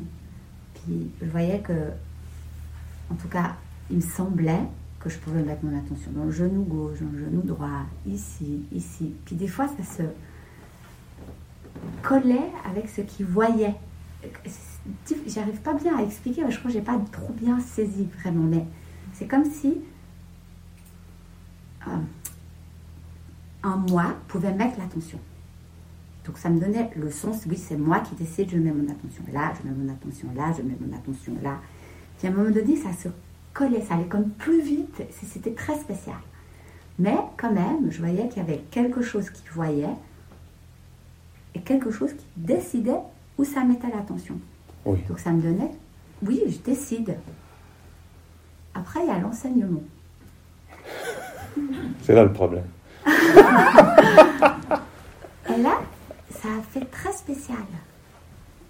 [0.74, 1.90] Puis je voyais que,
[3.10, 3.56] en tout cas,
[3.90, 4.66] il me semblait
[4.98, 8.64] que je pouvais mettre mon attention dans le genou gauche, dans le genou droit, ici,
[8.72, 9.14] ici.
[9.26, 10.02] Puis des fois, ça se
[12.02, 13.74] collait avec ce qu'il voyait.
[15.26, 18.64] J'arrive pas bien à expliquer, je crois que j'ai pas trop bien saisi vraiment, mais
[19.12, 19.80] c'est comme si
[21.86, 21.96] euh,
[23.62, 25.18] un moi pouvait mettre l'attention.
[26.24, 29.24] Donc ça me donnait le sens, oui, c'est moi qui décide, je mets mon attention
[29.32, 31.58] là, je mets mon attention là, je mets mon attention là.
[32.18, 33.08] Puis à un moment donné, ça se
[33.52, 36.16] collait, ça allait comme plus vite, c'était très spécial.
[36.98, 39.94] Mais quand même, je voyais qu'il y avait quelque chose qui voyait
[41.54, 43.00] et quelque chose qui décidait
[43.38, 44.38] où ça mettait l'attention.
[44.86, 45.72] Donc ça me donnait,
[46.24, 47.16] oui, je décide.
[48.74, 49.82] Après, il y a l'enseignement.
[52.02, 52.66] C'est là le problème.
[53.06, 53.10] et
[55.58, 55.80] là,
[56.30, 57.56] ça a fait très spécial.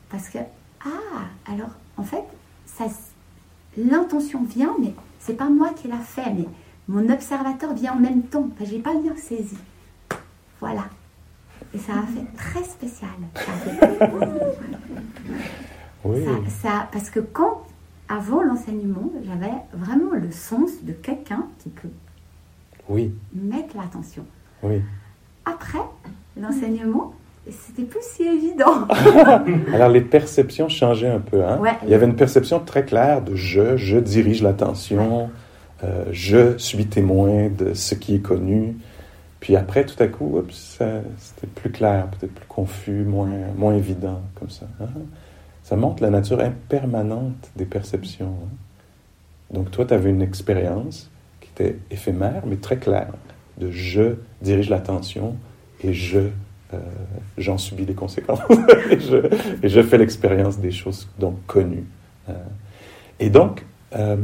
[0.09, 0.39] Parce que,
[0.85, 2.25] ah, alors, en fait,
[3.77, 6.47] l'intention vient, mais c'est pas moi qui l'a fait, mais
[6.89, 8.49] mon observateur vient en même temps.
[8.61, 9.59] Je j'ai pas bien saisi.
[10.61, 10.87] Voilà.
[11.75, 13.11] Et ça a fait très spécial.
[16.07, 16.25] Oui.
[16.63, 17.63] Ça, parce que quand,
[18.09, 21.89] avant l'enseignement, j'avais vraiment le sens de quelqu'un qui peut
[22.89, 23.13] oui.
[23.35, 24.25] mettre l'attention.
[24.63, 24.81] Oui.
[25.45, 25.79] Après
[26.41, 27.15] l'enseignement,
[27.51, 28.87] c'était plus si évident.
[29.73, 31.45] Alors les perceptions changeaient un peu.
[31.45, 31.61] Hein?
[31.85, 35.31] Il y avait une perception très claire de je, je dirige l'attention,
[35.85, 38.77] euh, je suis témoin de ce qui est connu.
[39.41, 44.51] Puis après, tout à coup, c'était plus clair, peut-être plus confus, moins, moins évident, comme
[44.51, 44.67] ça.
[44.81, 44.89] Hein?
[45.67, 48.37] Ça montre la nature impermanente des perceptions.
[48.41, 48.49] Hein?
[49.51, 51.11] Donc toi, tu avais une expérience
[51.41, 53.13] qui était éphémère, mais très claire,
[53.59, 55.35] de je dirige l'attention
[55.83, 56.21] et je
[56.73, 56.79] euh,
[57.37, 58.39] j'en subis les conséquences
[58.91, 61.87] et, je, fais l'expérience des choses donc connues.
[62.29, 62.35] Euh,
[63.19, 64.19] et donc, euh,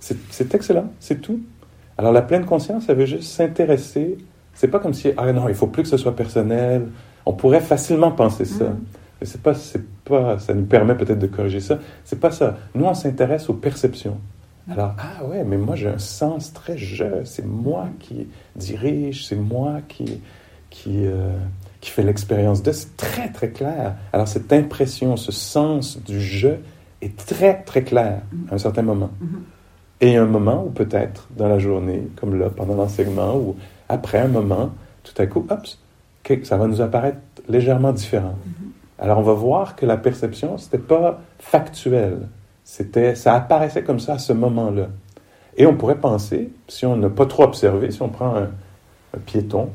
[0.00, 1.40] c'est excellent, c'est tout.
[1.96, 4.18] Alors la pleine conscience, ça veut juste s'intéresser.
[4.54, 6.88] C'est pas comme si ah non, il faut plus que ce soit personnel.
[7.24, 8.78] On pourrait facilement penser ça, mm.
[9.20, 9.54] mais c'est pas,
[10.08, 10.38] pas.
[10.38, 11.78] Ça nous permet peut-être de corriger ça.
[12.04, 12.56] C'est pas ça.
[12.74, 14.18] Nous, on s'intéresse aux perceptions.
[14.66, 14.72] Mm.
[14.72, 19.36] Alors, ah ouais, mais moi j'ai un sens très je, c'est moi qui dirige, c'est
[19.36, 20.20] moi qui,
[20.70, 21.30] qui, euh,
[21.80, 22.72] qui fait l'expérience de.
[22.72, 23.94] C'est très, très clair.
[24.12, 26.50] Alors, cette impression, ce sens du je
[27.00, 29.10] est très, très clair à un certain moment.
[29.22, 29.38] Mm-hmm.
[30.00, 33.56] Et un moment où peut-être dans la journée, comme là, pendant l'enseignement, ou
[33.88, 34.70] après un moment,
[35.02, 35.66] tout à coup, hop,
[36.44, 38.36] ça va nous apparaître légèrement différent.
[38.98, 42.28] Alors, on va voir que la perception, c'était pas factuel.
[42.64, 44.88] C'était, ça apparaissait comme ça à ce moment-là.
[45.56, 49.70] Et on pourrait penser, si on n'a pas trop observé, si on prend un piéton,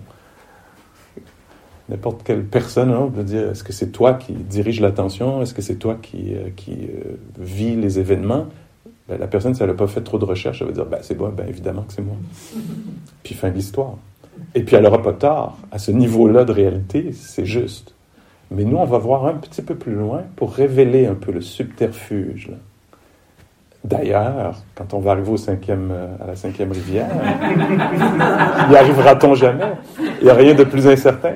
[1.90, 5.42] n'importe quelle personne hein, veut dire est-ce que c'est toi qui dirige l'attention?
[5.42, 8.48] Est-ce que c'est toi qui, euh, euh, vis les événements?
[9.08, 11.00] Ben, la personne, si elle n'a pas fait trop de recherche, elle va dire ben,
[11.02, 12.16] c'est moi, ben, évidemment que c'est moi.
[13.24, 13.96] Puis fin de l'histoire.
[14.56, 15.58] Et puis elle n'aura pas tort.
[15.72, 17.93] À ce niveau-là de réalité, c'est juste.
[18.54, 21.42] Mais nous, on va voir un petit peu plus loin pour révéler un peu le
[21.42, 22.52] subterfuge.
[23.84, 27.10] D'ailleurs, quand on va arriver au cinquième, euh, à la cinquième rivière,
[28.72, 29.74] y arrivera-t-on jamais?
[30.22, 31.34] Il n'y a rien de plus incertain.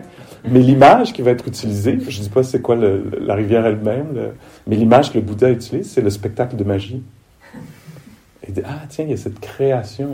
[0.50, 4.32] Mais l'image qui va être utilisée, je ne dis pas c'est quoi la rivière elle-même,
[4.66, 7.04] mais l'image que le Bouddha utilise, c'est le spectacle de magie.
[8.48, 10.10] Il dit, ah tiens, il y a cette création,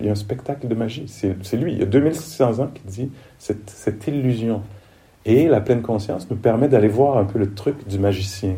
[0.00, 1.04] il y a un spectacle de magie.
[1.06, 4.62] C'est lui, il y a 2600 ans qui dit cette, cette, illusion.
[5.26, 8.54] Et la pleine conscience nous permet d'aller voir un peu le truc du magicien.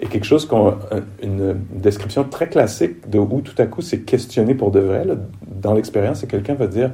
[0.00, 0.78] Et quelque chose qu'on,
[1.22, 5.04] une description très classique de où tout à coup c'est questionné pour de vrai,
[5.46, 6.90] dans l'expérience, c'est quelqu'un va dire,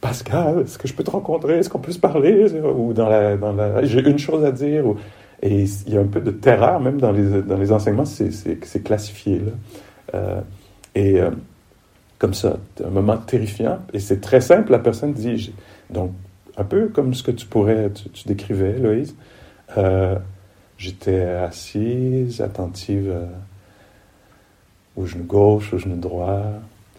[0.00, 1.58] Pascal, est-ce que je peux te rencontrer?
[1.58, 2.46] Est-ce qu'on peut se parler?
[2.76, 4.84] Ou dans la, dans la j'ai une chose à dire.
[5.42, 8.84] Et il y a un peu de terreur, même dans les, dans les enseignements, c'est
[8.84, 9.40] classifié.
[9.40, 9.52] Là.
[10.14, 10.40] Euh,
[10.94, 11.30] et euh,
[12.18, 13.78] comme ça, un moment terrifiant.
[13.92, 15.52] Et c'est très simple, la personne dit,
[15.90, 16.12] donc
[16.58, 19.14] un peu comme ce que tu pourrais, tu, décrivais, Loïse.
[19.76, 20.18] Euh,
[20.76, 23.14] j'étais assise, attentive
[24.96, 26.42] au genou gauche, au genou droit.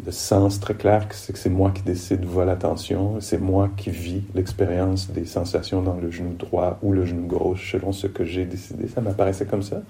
[0.06, 3.90] Le sens très clair c'est que c'est moi qui décide voir l'attention, c'est moi qui
[3.90, 8.24] vis l'expérience des sensations dans le genou droit ou le genou gauche selon ce que
[8.24, 8.88] j'ai décidé.
[8.88, 9.82] Ça m'apparaissait comme ça.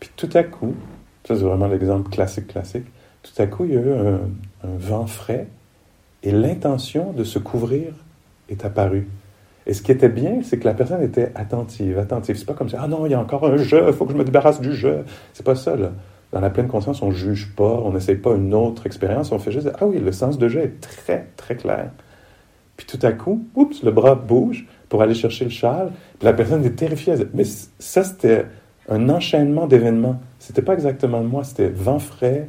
[0.00, 0.74] Puis tout à coup,
[1.28, 2.86] ça, c'est vraiment l'exemple classique, classique.
[3.22, 4.20] Tout à coup, il y a eu un,
[4.62, 5.46] vent frais
[6.22, 7.92] et l'intention de se couvrir
[8.48, 9.08] est apparue.
[9.66, 12.36] Et ce qui était bien, c'est que la personne était attentive, attentive.
[12.36, 14.12] C'est pas comme ça, ah non, il y a encore un jeu, il faut que
[14.12, 15.04] je me débarrasse du jeu.
[15.34, 15.92] C'est pas ça, là.
[16.32, 19.52] Dans la pleine conscience, on juge pas, on n'essaye pas une autre expérience, on fait
[19.52, 21.90] juste, ah oui, le sens de jeu est très, très clair.
[22.76, 26.32] Puis tout à coup, oups, le bras bouge pour aller chercher le châle, puis la
[26.32, 27.14] personne est terrifiée.
[27.34, 28.46] Mais ça, c'était
[28.88, 30.20] un enchaînement d'événements.
[30.38, 32.48] C'était pas exactement moi, c'était vent frais,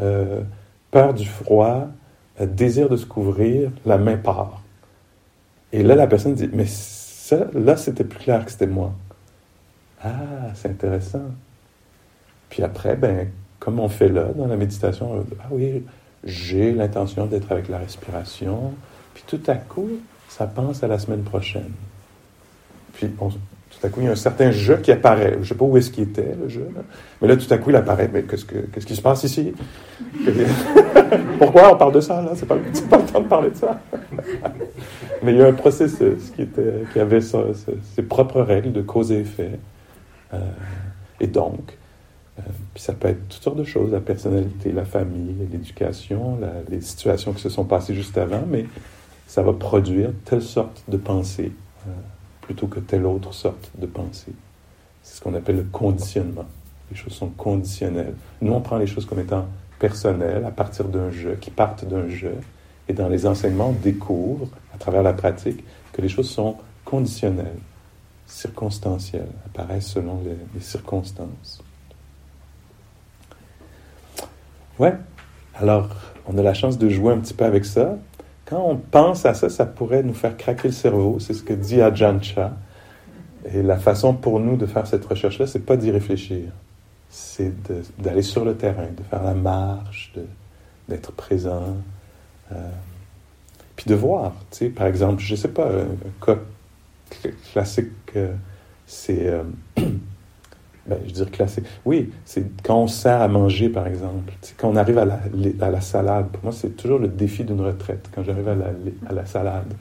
[0.00, 0.42] euh,
[0.90, 1.88] peur du froid,
[2.40, 4.59] euh, désir de se couvrir, la main part.
[5.72, 8.92] Et là, la personne dit, mais ça, là, c'était plus clair que c'était moi.
[10.02, 11.30] Ah, c'est intéressant.
[12.48, 15.84] Puis après, ben, comme on fait là, dans la méditation, ah oui,
[16.24, 18.72] j'ai l'intention d'être avec la respiration.
[19.14, 19.90] Puis tout à coup,
[20.28, 21.72] ça pense à la semaine prochaine.
[22.94, 23.30] Puis on,
[23.80, 25.32] tout à coup, il y a un certain jeu qui apparaît.
[25.34, 26.68] Je ne sais pas où est-ce qu'il était, le jeu.
[27.20, 28.10] Mais là, tout à coup, il apparaît.
[28.12, 29.54] Mais qu'est-ce, que, qu'est-ce qui se passe ici?
[31.38, 32.32] Pourquoi on parle de ça, là?
[32.34, 32.56] C'est pas,
[32.90, 33.80] pas le temps de parler de ça.
[35.22, 39.12] mais il y a un processus qui, était, qui avait ses propres règles de cause
[39.12, 39.58] et effet.
[40.34, 40.38] Euh,
[41.18, 41.78] et donc,
[42.38, 42.42] euh,
[42.74, 47.32] puis ça peut être toutes sortes de choses, la personnalité, la famille, l'éducation, les situations
[47.32, 48.66] qui se sont passées juste avant, mais
[49.26, 51.52] ça va produire telle sorte de pensée.
[51.86, 51.90] Euh,
[52.50, 54.32] plutôt que telle autre sorte de pensée.
[55.04, 56.46] C'est ce qu'on appelle le conditionnement.
[56.90, 58.14] Les choses sont conditionnelles.
[58.40, 59.46] Nous, on prend les choses comme étant
[59.78, 62.34] personnelles à partir d'un jeu, qui partent d'un jeu.
[62.88, 67.60] Et dans les enseignements, on découvre, à travers la pratique, que les choses sont conditionnelles,
[68.26, 71.62] circonstancielles, apparaissent selon les, les circonstances.
[74.80, 74.94] Ouais.
[75.54, 75.88] Alors,
[76.26, 77.96] on a la chance de jouer un petit peu avec ça.
[78.50, 81.18] Quand on pense à ça, ça pourrait nous faire craquer le cerveau.
[81.20, 82.52] C'est ce que dit Ajahn Chah.
[83.44, 86.50] Et la façon pour nous de faire cette recherche-là, c'est pas d'y réfléchir.
[87.08, 87.52] C'est
[87.98, 90.12] d'aller sur le terrain, de faire la marche,
[90.88, 91.76] d'être présent.
[92.52, 92.70] Euh,
[93.76, 94.32] puis de voir.
[94.50, 96.36] Tu sais, par exemple, je sais pas, un cas
[97.52, 98.34] classique, euh,
[98.86, 99.44] c'est euh,
[100.86, 101.64] ben, je veux dire classique.
[101.84, 104.32] Oui, c'est quand on sert à manger, par exemple.
[104.56, 105.20] quand on arrive à la,
[105.60, 108.66] à la salade, pour moi, c'est toujours le défi d'une retraite, quand j'arrive à la,
[109.08, 109.72] à la salade.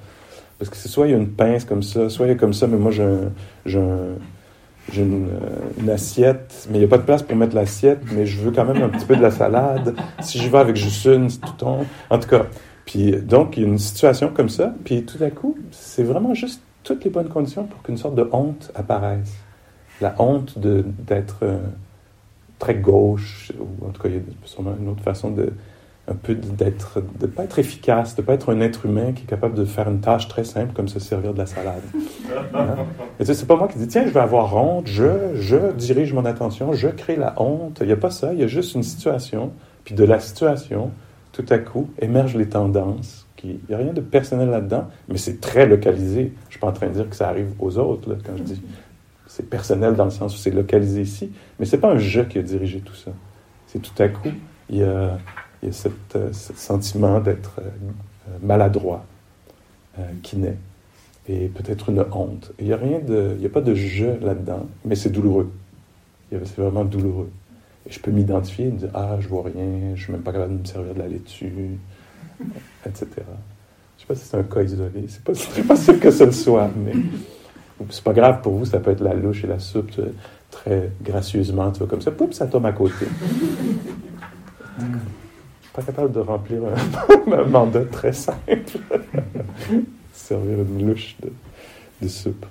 [0.58, 2.36] Parce que c'est soit il y a une pince comme ça, soit il y a
[2.36, 3.08] comme ça, mais moi, j'ai
[4.92, 8.02] j'ai une, euh, une, assiette, mais il n'y a pas de place pour mettre l'assiette,
[8.12, 9.96] mais je veux quand même un petit peu de la salade.
[10.20, 11.86] Si je vais avec juste une, c'est tout ton.
[12.10, 12.48] En tout cas,
[12.86, 16.34] puis donc, il y a une situation comme ça, puis tout à coup, c'est vraiment
[16.34, 19.32] juste toutes les bonnes conditions pour qu'une sorte de honte apparaisse
[20.02, 21.60] la honte d'être euh,
[22.58, 25.54] très gauche, ou en tout cas, il y a sûrement une autre façon de
[26.10, 29.28] un peu d'être, de pas être efficace, de pas être un être humain qui est
[29.28, 31.84] capable de faire une tâche très simple comme se servir de la salade.
[32.56, 32.78] Hein?
[33.20, 36.26] Et c'est pas moi qui dis tiens je vais avoir honte, je, je dirige mon
[36.26, 37.78] attention, je crée la honte.
[37.82, 39.52] Il n'y a pas ça, il y a juste une situation,
[39.84, 40.92] puis de la situation,
[41.32, 43.28] tout à coup émergent les tendances.
[43.44, 46.34] Il n'y a rien de personnel là-dedans, mais c'est très localisé.
[46.44, 48.36] Je ne suis pas en train de dire que ça arrive aux autres là, quand
[48.36, 48.62] je dis
[49.40, 52.38] c'est personnel dans le sens où c'est localisé ici, mais c'est pas un jeu qui
[52.40, 53.12] a dirigé tout ça.
[53.68, 54.28] C'est tout à coup,
[54.70, 55.18] il y a,
[55.64, 57.70] il y a euh, ce sentiment d'être euh,
[58.42, 59.06] maladroit
[59.98, 60.58] euh, qui naît,
[61.30, 62.52] et peut-être une honte.
[62.60, 65.50] Il n'y a rien de, il y a pas de jeu là-dedans, mais c'est douloureux.
[66.32, 67.32] C'est vraiment douloureux.
[67.88, 70.34] Et je peux m'identifier et me dire Ah, je vois rien, je suis même pas
[70.34, 71.80] capable de me servir de la laitue,
[72.86, 73.08] etc.
[73.96, 75.32] Je sais pas si c'est un cas isolé, c'est pas,
[75.66, 76.92] pas sûr que ce soit, mais
[77.90, 79.92] c'est pas grave pour vous, ça peut être la louche et la soupe,
[80.52, 83.06] très gracieusement, tu vois, comme ça, poup, ça tombe à côté.
[85.74, 88.40] pas capable de remplir un, mandat très simple.
[90.14, 91.16] Servir une louche
[92.02, 92.46] de, soupe.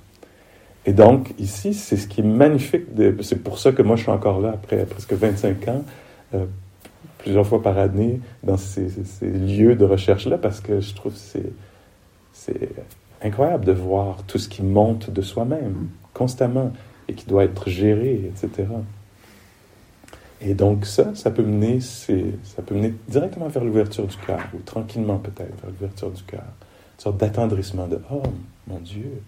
[0.86, 2.86] Et donc, ici, c'est ce qui est magnifique.
[3.22, 5.84] C'est pour ça que moi, je suis encore là après presque 25 ans,
[6.34, 6.46] euh,
[7.18, 8.88] plusieurs fois par année, dans ces,
[9.22, 11.18] lieux de recherche-là, parce que je trouve que
[12.32, 12.70] c'est
[13.22, 16.72] incroyable de voir tout ce qui monte de soi-même, constamment,
[17.08, 18.68] et qui doit être géré, etc.
[20.40, 24.58] Et donc ça, ça peut mener, ça peut mener directement vers l'ouverture du cœur, ou
[24.58, 26.42] tranquillement peut-être vers l'ouverture du cœur.
[26.42, 28.22] Une sorte d'attendrissement de «Oh,
[28.66, 29.22] mon Dieu,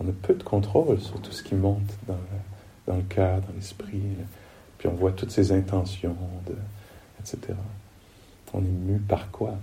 [0.00, 3.40] on a peu de contrôle sur tout ce qui monte dans le, dans le cœur,
[3.40, 4.02] dans l'esprit.
[4.78, 6.54] Puis on voit toutes ces intentions, de,
[7.20, 7.54] etc.
[8.52, 9.54] On est mu par quoi?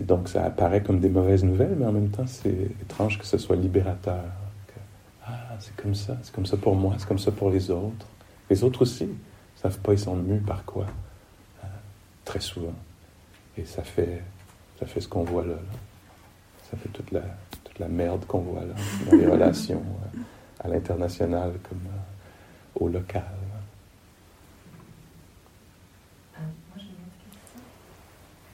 [0.00, 3.38] Donc ça apparaît comme des mauvaises nouvelles, mais en même temps c'est étrange que ce
[3.38, 4.24] soit libérateur.
[5.26, 8.06] ah, c'est comme ça, c'est comme ça pour moi, c'est comme ça pour les autres.
[8.50, 9.12] Les autres aussi ne
[9.56, 10.86] savent pas, ils sont mus par quoi
[11.64, 11.66] euh,
[12.24, 12.74] Très souvent.
[13.56, 14.22] Et ça fait,
[14.78, 15.78] ça fait ce qu'on voit là, là.
[16.70, 17.22] Ça fait toute la,
[17.82, 18.74] la merde qu'on voit là,
[19.06, 19.82] dans les relations
[20.14, 20.18] euh,
[20.60, 23.22] à l'international comme euh, au local.
[26.36, 27.60] Euh, moi, j'ai une autre question.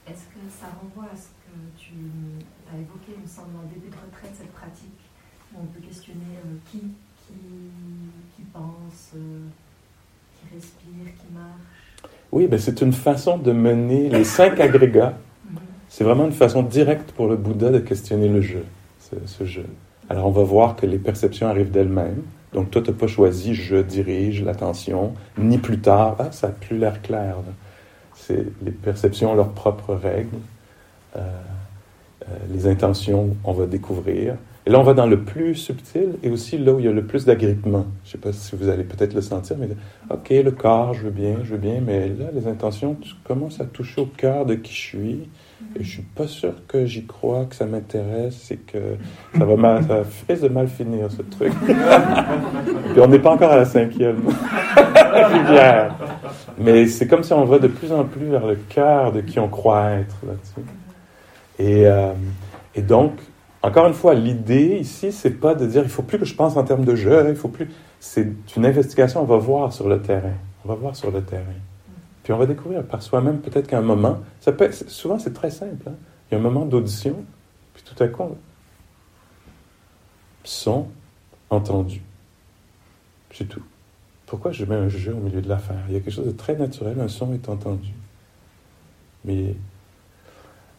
[0.07, 1.95] Est-ce que ça renvoie à ce que tu
[2.73, 4.99] as évoqué, il me semble, en début de retraite, cette pratique
[5.55, 6.39] où on peut questionner
[6.71, 7.35] qui, qui,
[8.37, 14.61] qui pense, qui respire, qui marche Oui, ben c'est une façon de mener les cinq
[14.61, 15.19] agrégats.
[15.51, 15.59] Mhm.
[15.89, 18.65] C'est vraiment une façon directe pour le Bouddha de questionner le jeu
[19.27, 19.67] ce, jeu.
[20.09, 22.23] Alors on va voir que les perceptions arrivent d'elles-mêmes.
[22.53, 26.55] Donc toi, tu n'as pas choisi je dirige l'attention, ni plus tard, ah, ça n'a
[26.55, 27.37] plus l'air clair.
[28.29, 30.37] C'est les perceptions leurs propres règles.
[31.17, 34.35] Euh, euh, les intentions, on va découvrir.
[34.67, 36.93] Et là, on va dans le plus subtil et aussi là où il y a
[36.93, 37.87] le plus d'agrippement.
[38.05, 39.69] Je ne sais pas si vous allez peut-être le sentir, mais
[40.11, 43.63] OK, le corps, je veux bien, je veux bien, mais là, les intentions, tu commences
[43.63, 45.29] à toucher au cœur de qui je suis.
[45.75, 48.97] Et je suis pas sûr que j'y crois, que ça m'intéresse et que
[49.39, 51.53] ça va mal, ça de mal finir ce truc.
[51.65, 54.21] Puis on n'est pas encore à la cinquième
[54.77, 55.97] rivière.
[56.59, 59.39] Mais c'est comme si on va de plus en plus vers le cœur de qui
[59.39, 60.69] on croit être là-dessus.
[61.59, 62.13] Et, euh,
[62.75, 63.13] et donc,
[63.63, 66.57] encore une fois, l'idée ici, c'est pas de dire il faut plus que je pense
[66.57, 67.69] en termes de jeu, il faut plus.
[68.01, 70.35] C'est une investigation, on va voir sur le terrain.
[70.65, 71.43] On va voir sur le terrain.
[72.23, 75.51] Puis on va découvrir par soi-même peut-être qu'à un moment, ça peut, souvent c'est très
[75.51, 75.95] simple, hein.
[76.31, 77.25] il y a un moment d'audition,
[77.73, 78.37] puis tout à coup,
[80.45, 80.89] son
[81.49, 82.03] entendu.
[83.33, 83.63] C'est tout.
[84.29, 85.81] Pourquoi je mets un jeu au milieu de l'affaire?
[85.89, 87.89] Il y a quelque chose de très naturel, un son est entendu.
[89.25, 89.55] Mais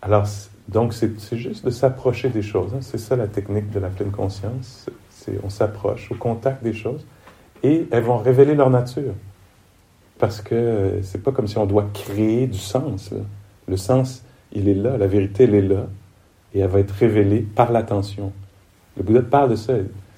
[0.02, 0.28] alors,
[0.68, 2.74] donc c'est juste de s'approcher des choses.
[2.74, 2.80] Hein.
[2.82, 4.88] C'est ça la technique de la pleine conscience.
[5.44, 7.06] On s'approche au contact des choses
[7.64, 9.14] et elles vont révéler leur nature.
[10.18, 13.12] Parce que euh, c'est pas comme si on doit créer du sens.
[13.68, 15.88] Le sens, il est là, la vérité, elle est là,
[16.54, 18.32] et elle va être révélée par l'attention.
[18.98, 19.74] Le Bouddha parle de ça.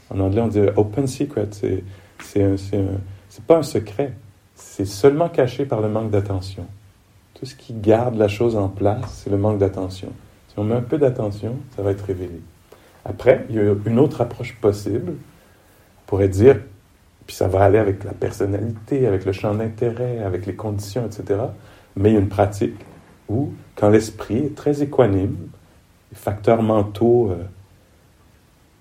[0.09, 1.47] En anglais, on dit open secret.
[1.51, 1.83] C'est,
[2.19, 2.83] c'est,
[3.31, 4.13] c'est pas un secret.
[4.55, 6.67] C'est seulement caché par le manque d'attention.
[7.33, 10.09] Tout ce qui garde la chose en place, c'est le manque d'attention.
[10.49, 12.41] Si on met un peu d'attention, ça va être révélé.
[13.05, 15.13] Après, il y a une autre approche possible.
[15.13, 16.57] On pourrait dire
[17.25, 21.39] puis ça va aller avec la personnalité, avec le champ d'intérêt, avec les conditions, etc.
[21.95, 22.75] Mais il y a une pratique
[23.29, 25.37] où, quand l'esprit est très équanime,
[26.11, 27.43] les facteurs mentaux, euh,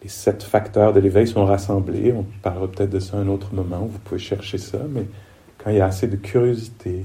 [0.03, 2.13] les sept facteurs de l'éveil sont rassemblés.
[2.13, 5.07] On parlera peut-être de ça à un autre moment vous pouvez chercher ça, mais
[5.59, 7.05] quand il y a assez de curiosité,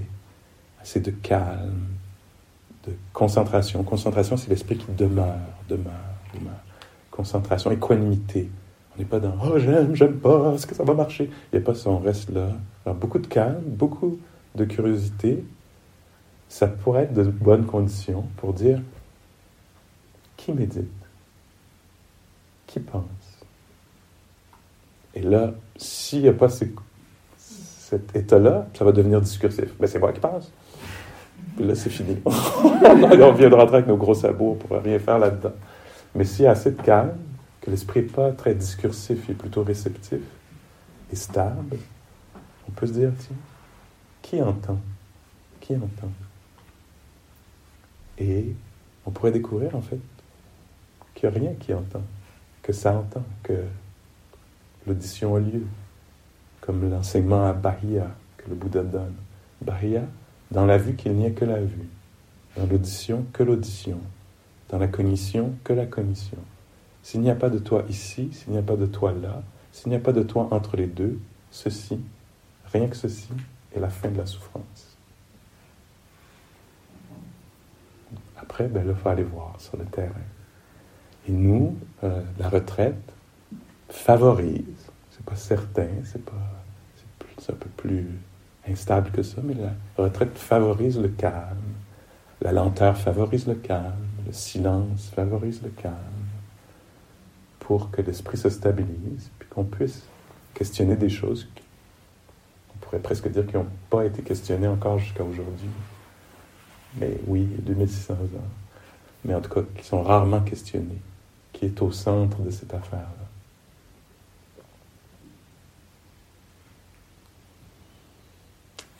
[0.82, 1.88] assez de calme,
[2.88, 3.84] de concentration.
[3.84, 5.36] Concentration, c'est l'esprit qui demeure,
[5.68, 5.94] demeure,
[6.34, 6.54] demeure.
[7.12, 8.50] Concentration, équanimité.
[8.96, 11.30] On n'est pas dans Oh, j'aime, j'aime pas, est-ce que ça va marcher?
[11.52, 12.50] Il n'y a pas ça, on reste là.
[12.86, 14.20] Alors, beaucoup de calme, beaucoup
[14.56, 15.44] de curiosité.
[16.48, 18.80] Ça pourrait être de bonnes conditions pour dire
[20.38, 21.05] qui médite?
[22.76, 23.06] Qui pense
[25.14, 29.70] Et là, s'il n'y a pas cet état-là, ça va devenir discursif.
[29.80, 30.52] Mais c'est moi qui pense.
[31.58, 32.18] Là, c'est fini.
[32.26, 35.54] on vient de rentrer avec nos gros sabots pour rien faire là-dedans.
[36.16, 37.16] Mais s'il y a assez de calme,
[37.62, 40.20] que l'esprit n'est pas très discursif, il est plutôt réceptif
[41.14, 41.78] et stable,
[42.68, 43.38] on peut se dire, tiens,
[44.22, 44.82] qui entend?
[45.62, 46.12] Qui entend?
[48.18, 48.54] Et
[49.06, 50.00] on pourrait découvrir en fait
[51.14, 52.04] qu'il n'y a rien qui entend,
[52.66, 53.64] que ça entend, que
[54.88, 55.68] l'audition a lieu,
[56.62, 58.08] comme l'enseignement à Bahia
[58.38, 59.14] que le Bouddha donne.
[59.62, 60.02] Bahia,
[60.50, 61.88] dans la vue qu'il n'y a que la vue,
[62.58, 64.00] dans l'audition que l'audition,
[64.70, 66.40] dans la cognition que la cognition.
[67.04, 69.90] S'il n'y a pas de toi ici, s'il n'y a pas de toi là, s'il
[69.90, 71.20] n'y a pas de toi entre les deux,
[71.52, 72.00] ceci,
[72.74, 73.30] rien que ceci,
[73.76, 74.98] est la fin de la souffrance.
[78.38, 80.10] Après, ben il faut aller voir sur le terrain.
[81.28, 83.14] Et nous, euh, la retraite
[83.90, 84.64] favorise,
[85.12, 86.32] c'est pas certain, c'est pas,
[87.38, 88.08] c'est un peu plus
[88.68, 89.74] instable que ça, mais la
[90.04, 91.58] retraite favorise le calme,
[92.42, 93.94] la lenteur favorise le calme,
[94.26, 95.96] le silence favorise le calme,
[97.60, 100.04] pour que l'esprit se stabilise, puis qu'on puisse
[100.54, 101.48] questionner des choses
[102.76, 105.70] on pourrait presque dire qui n'ont pas été questionnées encore jusqu'à aujourd'hui.
[107.00, 108.18] Mais oui, 2600 ans.
[109.24, 111.02] Mais en tout cas, qui sont rarement questionnées,
[111.56, 113.26] qui est au centre de cette affaire-là.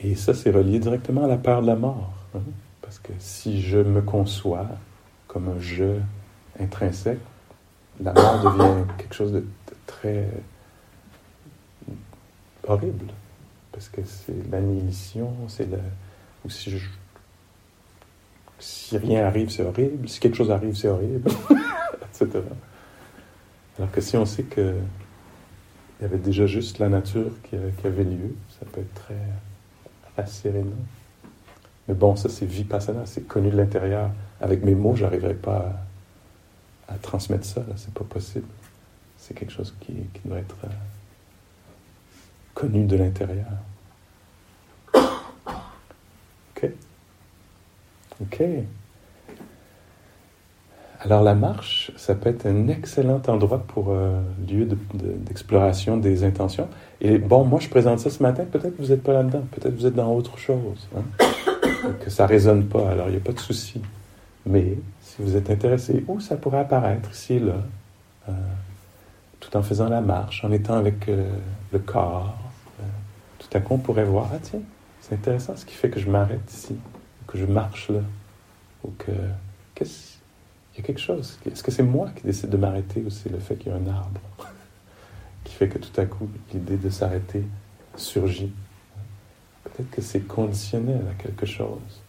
[0.00, 2.12] Et ça, c'est relié directement à la peur de la mort.
[2.34, 2.40] Hein.
[2.80, 4.66] Parce que si je me conçois
[5.26, 5.98] comme un je
[6.58, 7.18] intrinsèque,
[8.00, 9.44] la mort devient quelque chose de,
[9.86, 10.28] très
[12.66, 13.06] horrible.
[13.72, 15.78] Parce que c'est l'annihilation, c'est le.
[16.44, 16.74] Ou si,
[18.58, 20.08] si rien arrive, c'est horrible.
[20.08, 21.30] Si quelque chose arrive, c'est horrible,
[23.78, 24.74] Alors que si on sait que
[25.98, 29.16] il y avait déjà juste la nature qui, avait lieu, ça peut être très
[30.16, 30.76] rassérénant.
[31.88, 34.10] Mais bon, ça c'est vipassana, c'est connu de l'intérieur.
[34.40, 35.72] Avec mes mots, j'arriverai pas
[36.88, 38.46] à, transmettre ça, c'est pas possible.
[39.16, 39.94] C'est quelque chose qui,
[40.26, 40.68] doit être euh,
[42.54, 43.46] connu de l'intérieur.
[46.56, 46.70] Ok.
[48.22, 48.42] Ok.
[51.06, 56.68] Alors la marche, ça peut être un excellent endroit pour euh, lieu d'exploration des intentions.
[57.00, 59.74] Et bon, moi je présente ça ce matin, peut-être que vous n'êtes pas là-dedans, peut-être
[59.74, 60.88] que vous êtes dans autre chose.
[60.96, 61.02] Hein
[61.92, 63.80] que ça résonne pas, alors il n'y a pas de souci.
[64.44, 67.54] Mais si vous êtes intéressé, où ça pourrait apparaître, ici et là,
[68.28, 68.32] euh,
[69.40, 71.28] tout en faisant la marche, en étant avec euh,
[71.72, 72.36] le corps,
[72.80, 72.82] euh,
[73.38, 74.60] tout à coup on pourrait voir, ah tiens,
[75.00, 76.76] c'est intéressant ce qui fait que je m'arrête ici,
[77.26, 78.00] que je marche là,
[78.84, 79.12] ou que,
[79.74, 80.15] qu'est-ce,
[80.76, 81.38] il y a quelque chose.
[81.50, 83.78] Est-ce que c'est moi qui décide de m'arrêter ou c'est le fait qu'il y a
[83.78, 84.20] un arbre
[85.44, 87.44] qui fait que tout à coup l'idée de s'arrêter
[87.96, 88.52] surgit?
[89.64, 92.02] Peut-être que c'est conditionnel à quelque chose.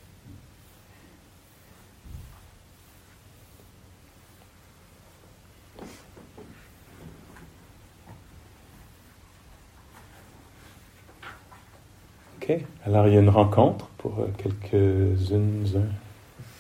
[12.42, 15.90] Ok, alors il y a une rencontre pour euh, quelques-unes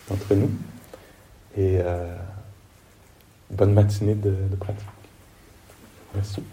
[0.09, 0.49] d'entre nous.
[1.57, 2.15] Et euh,
[3.49, 4.85] bonne matinée de pratique.
[6.13, 6.43] Merci.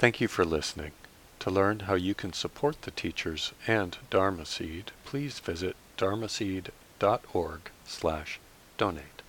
[0.00, 0.92] Thank you for listening.
[1.40, 8.40] To learn how you can support the teachers and Dharma Seed, please visit dharmaseed.org slash
[8.78, 9.19] donate.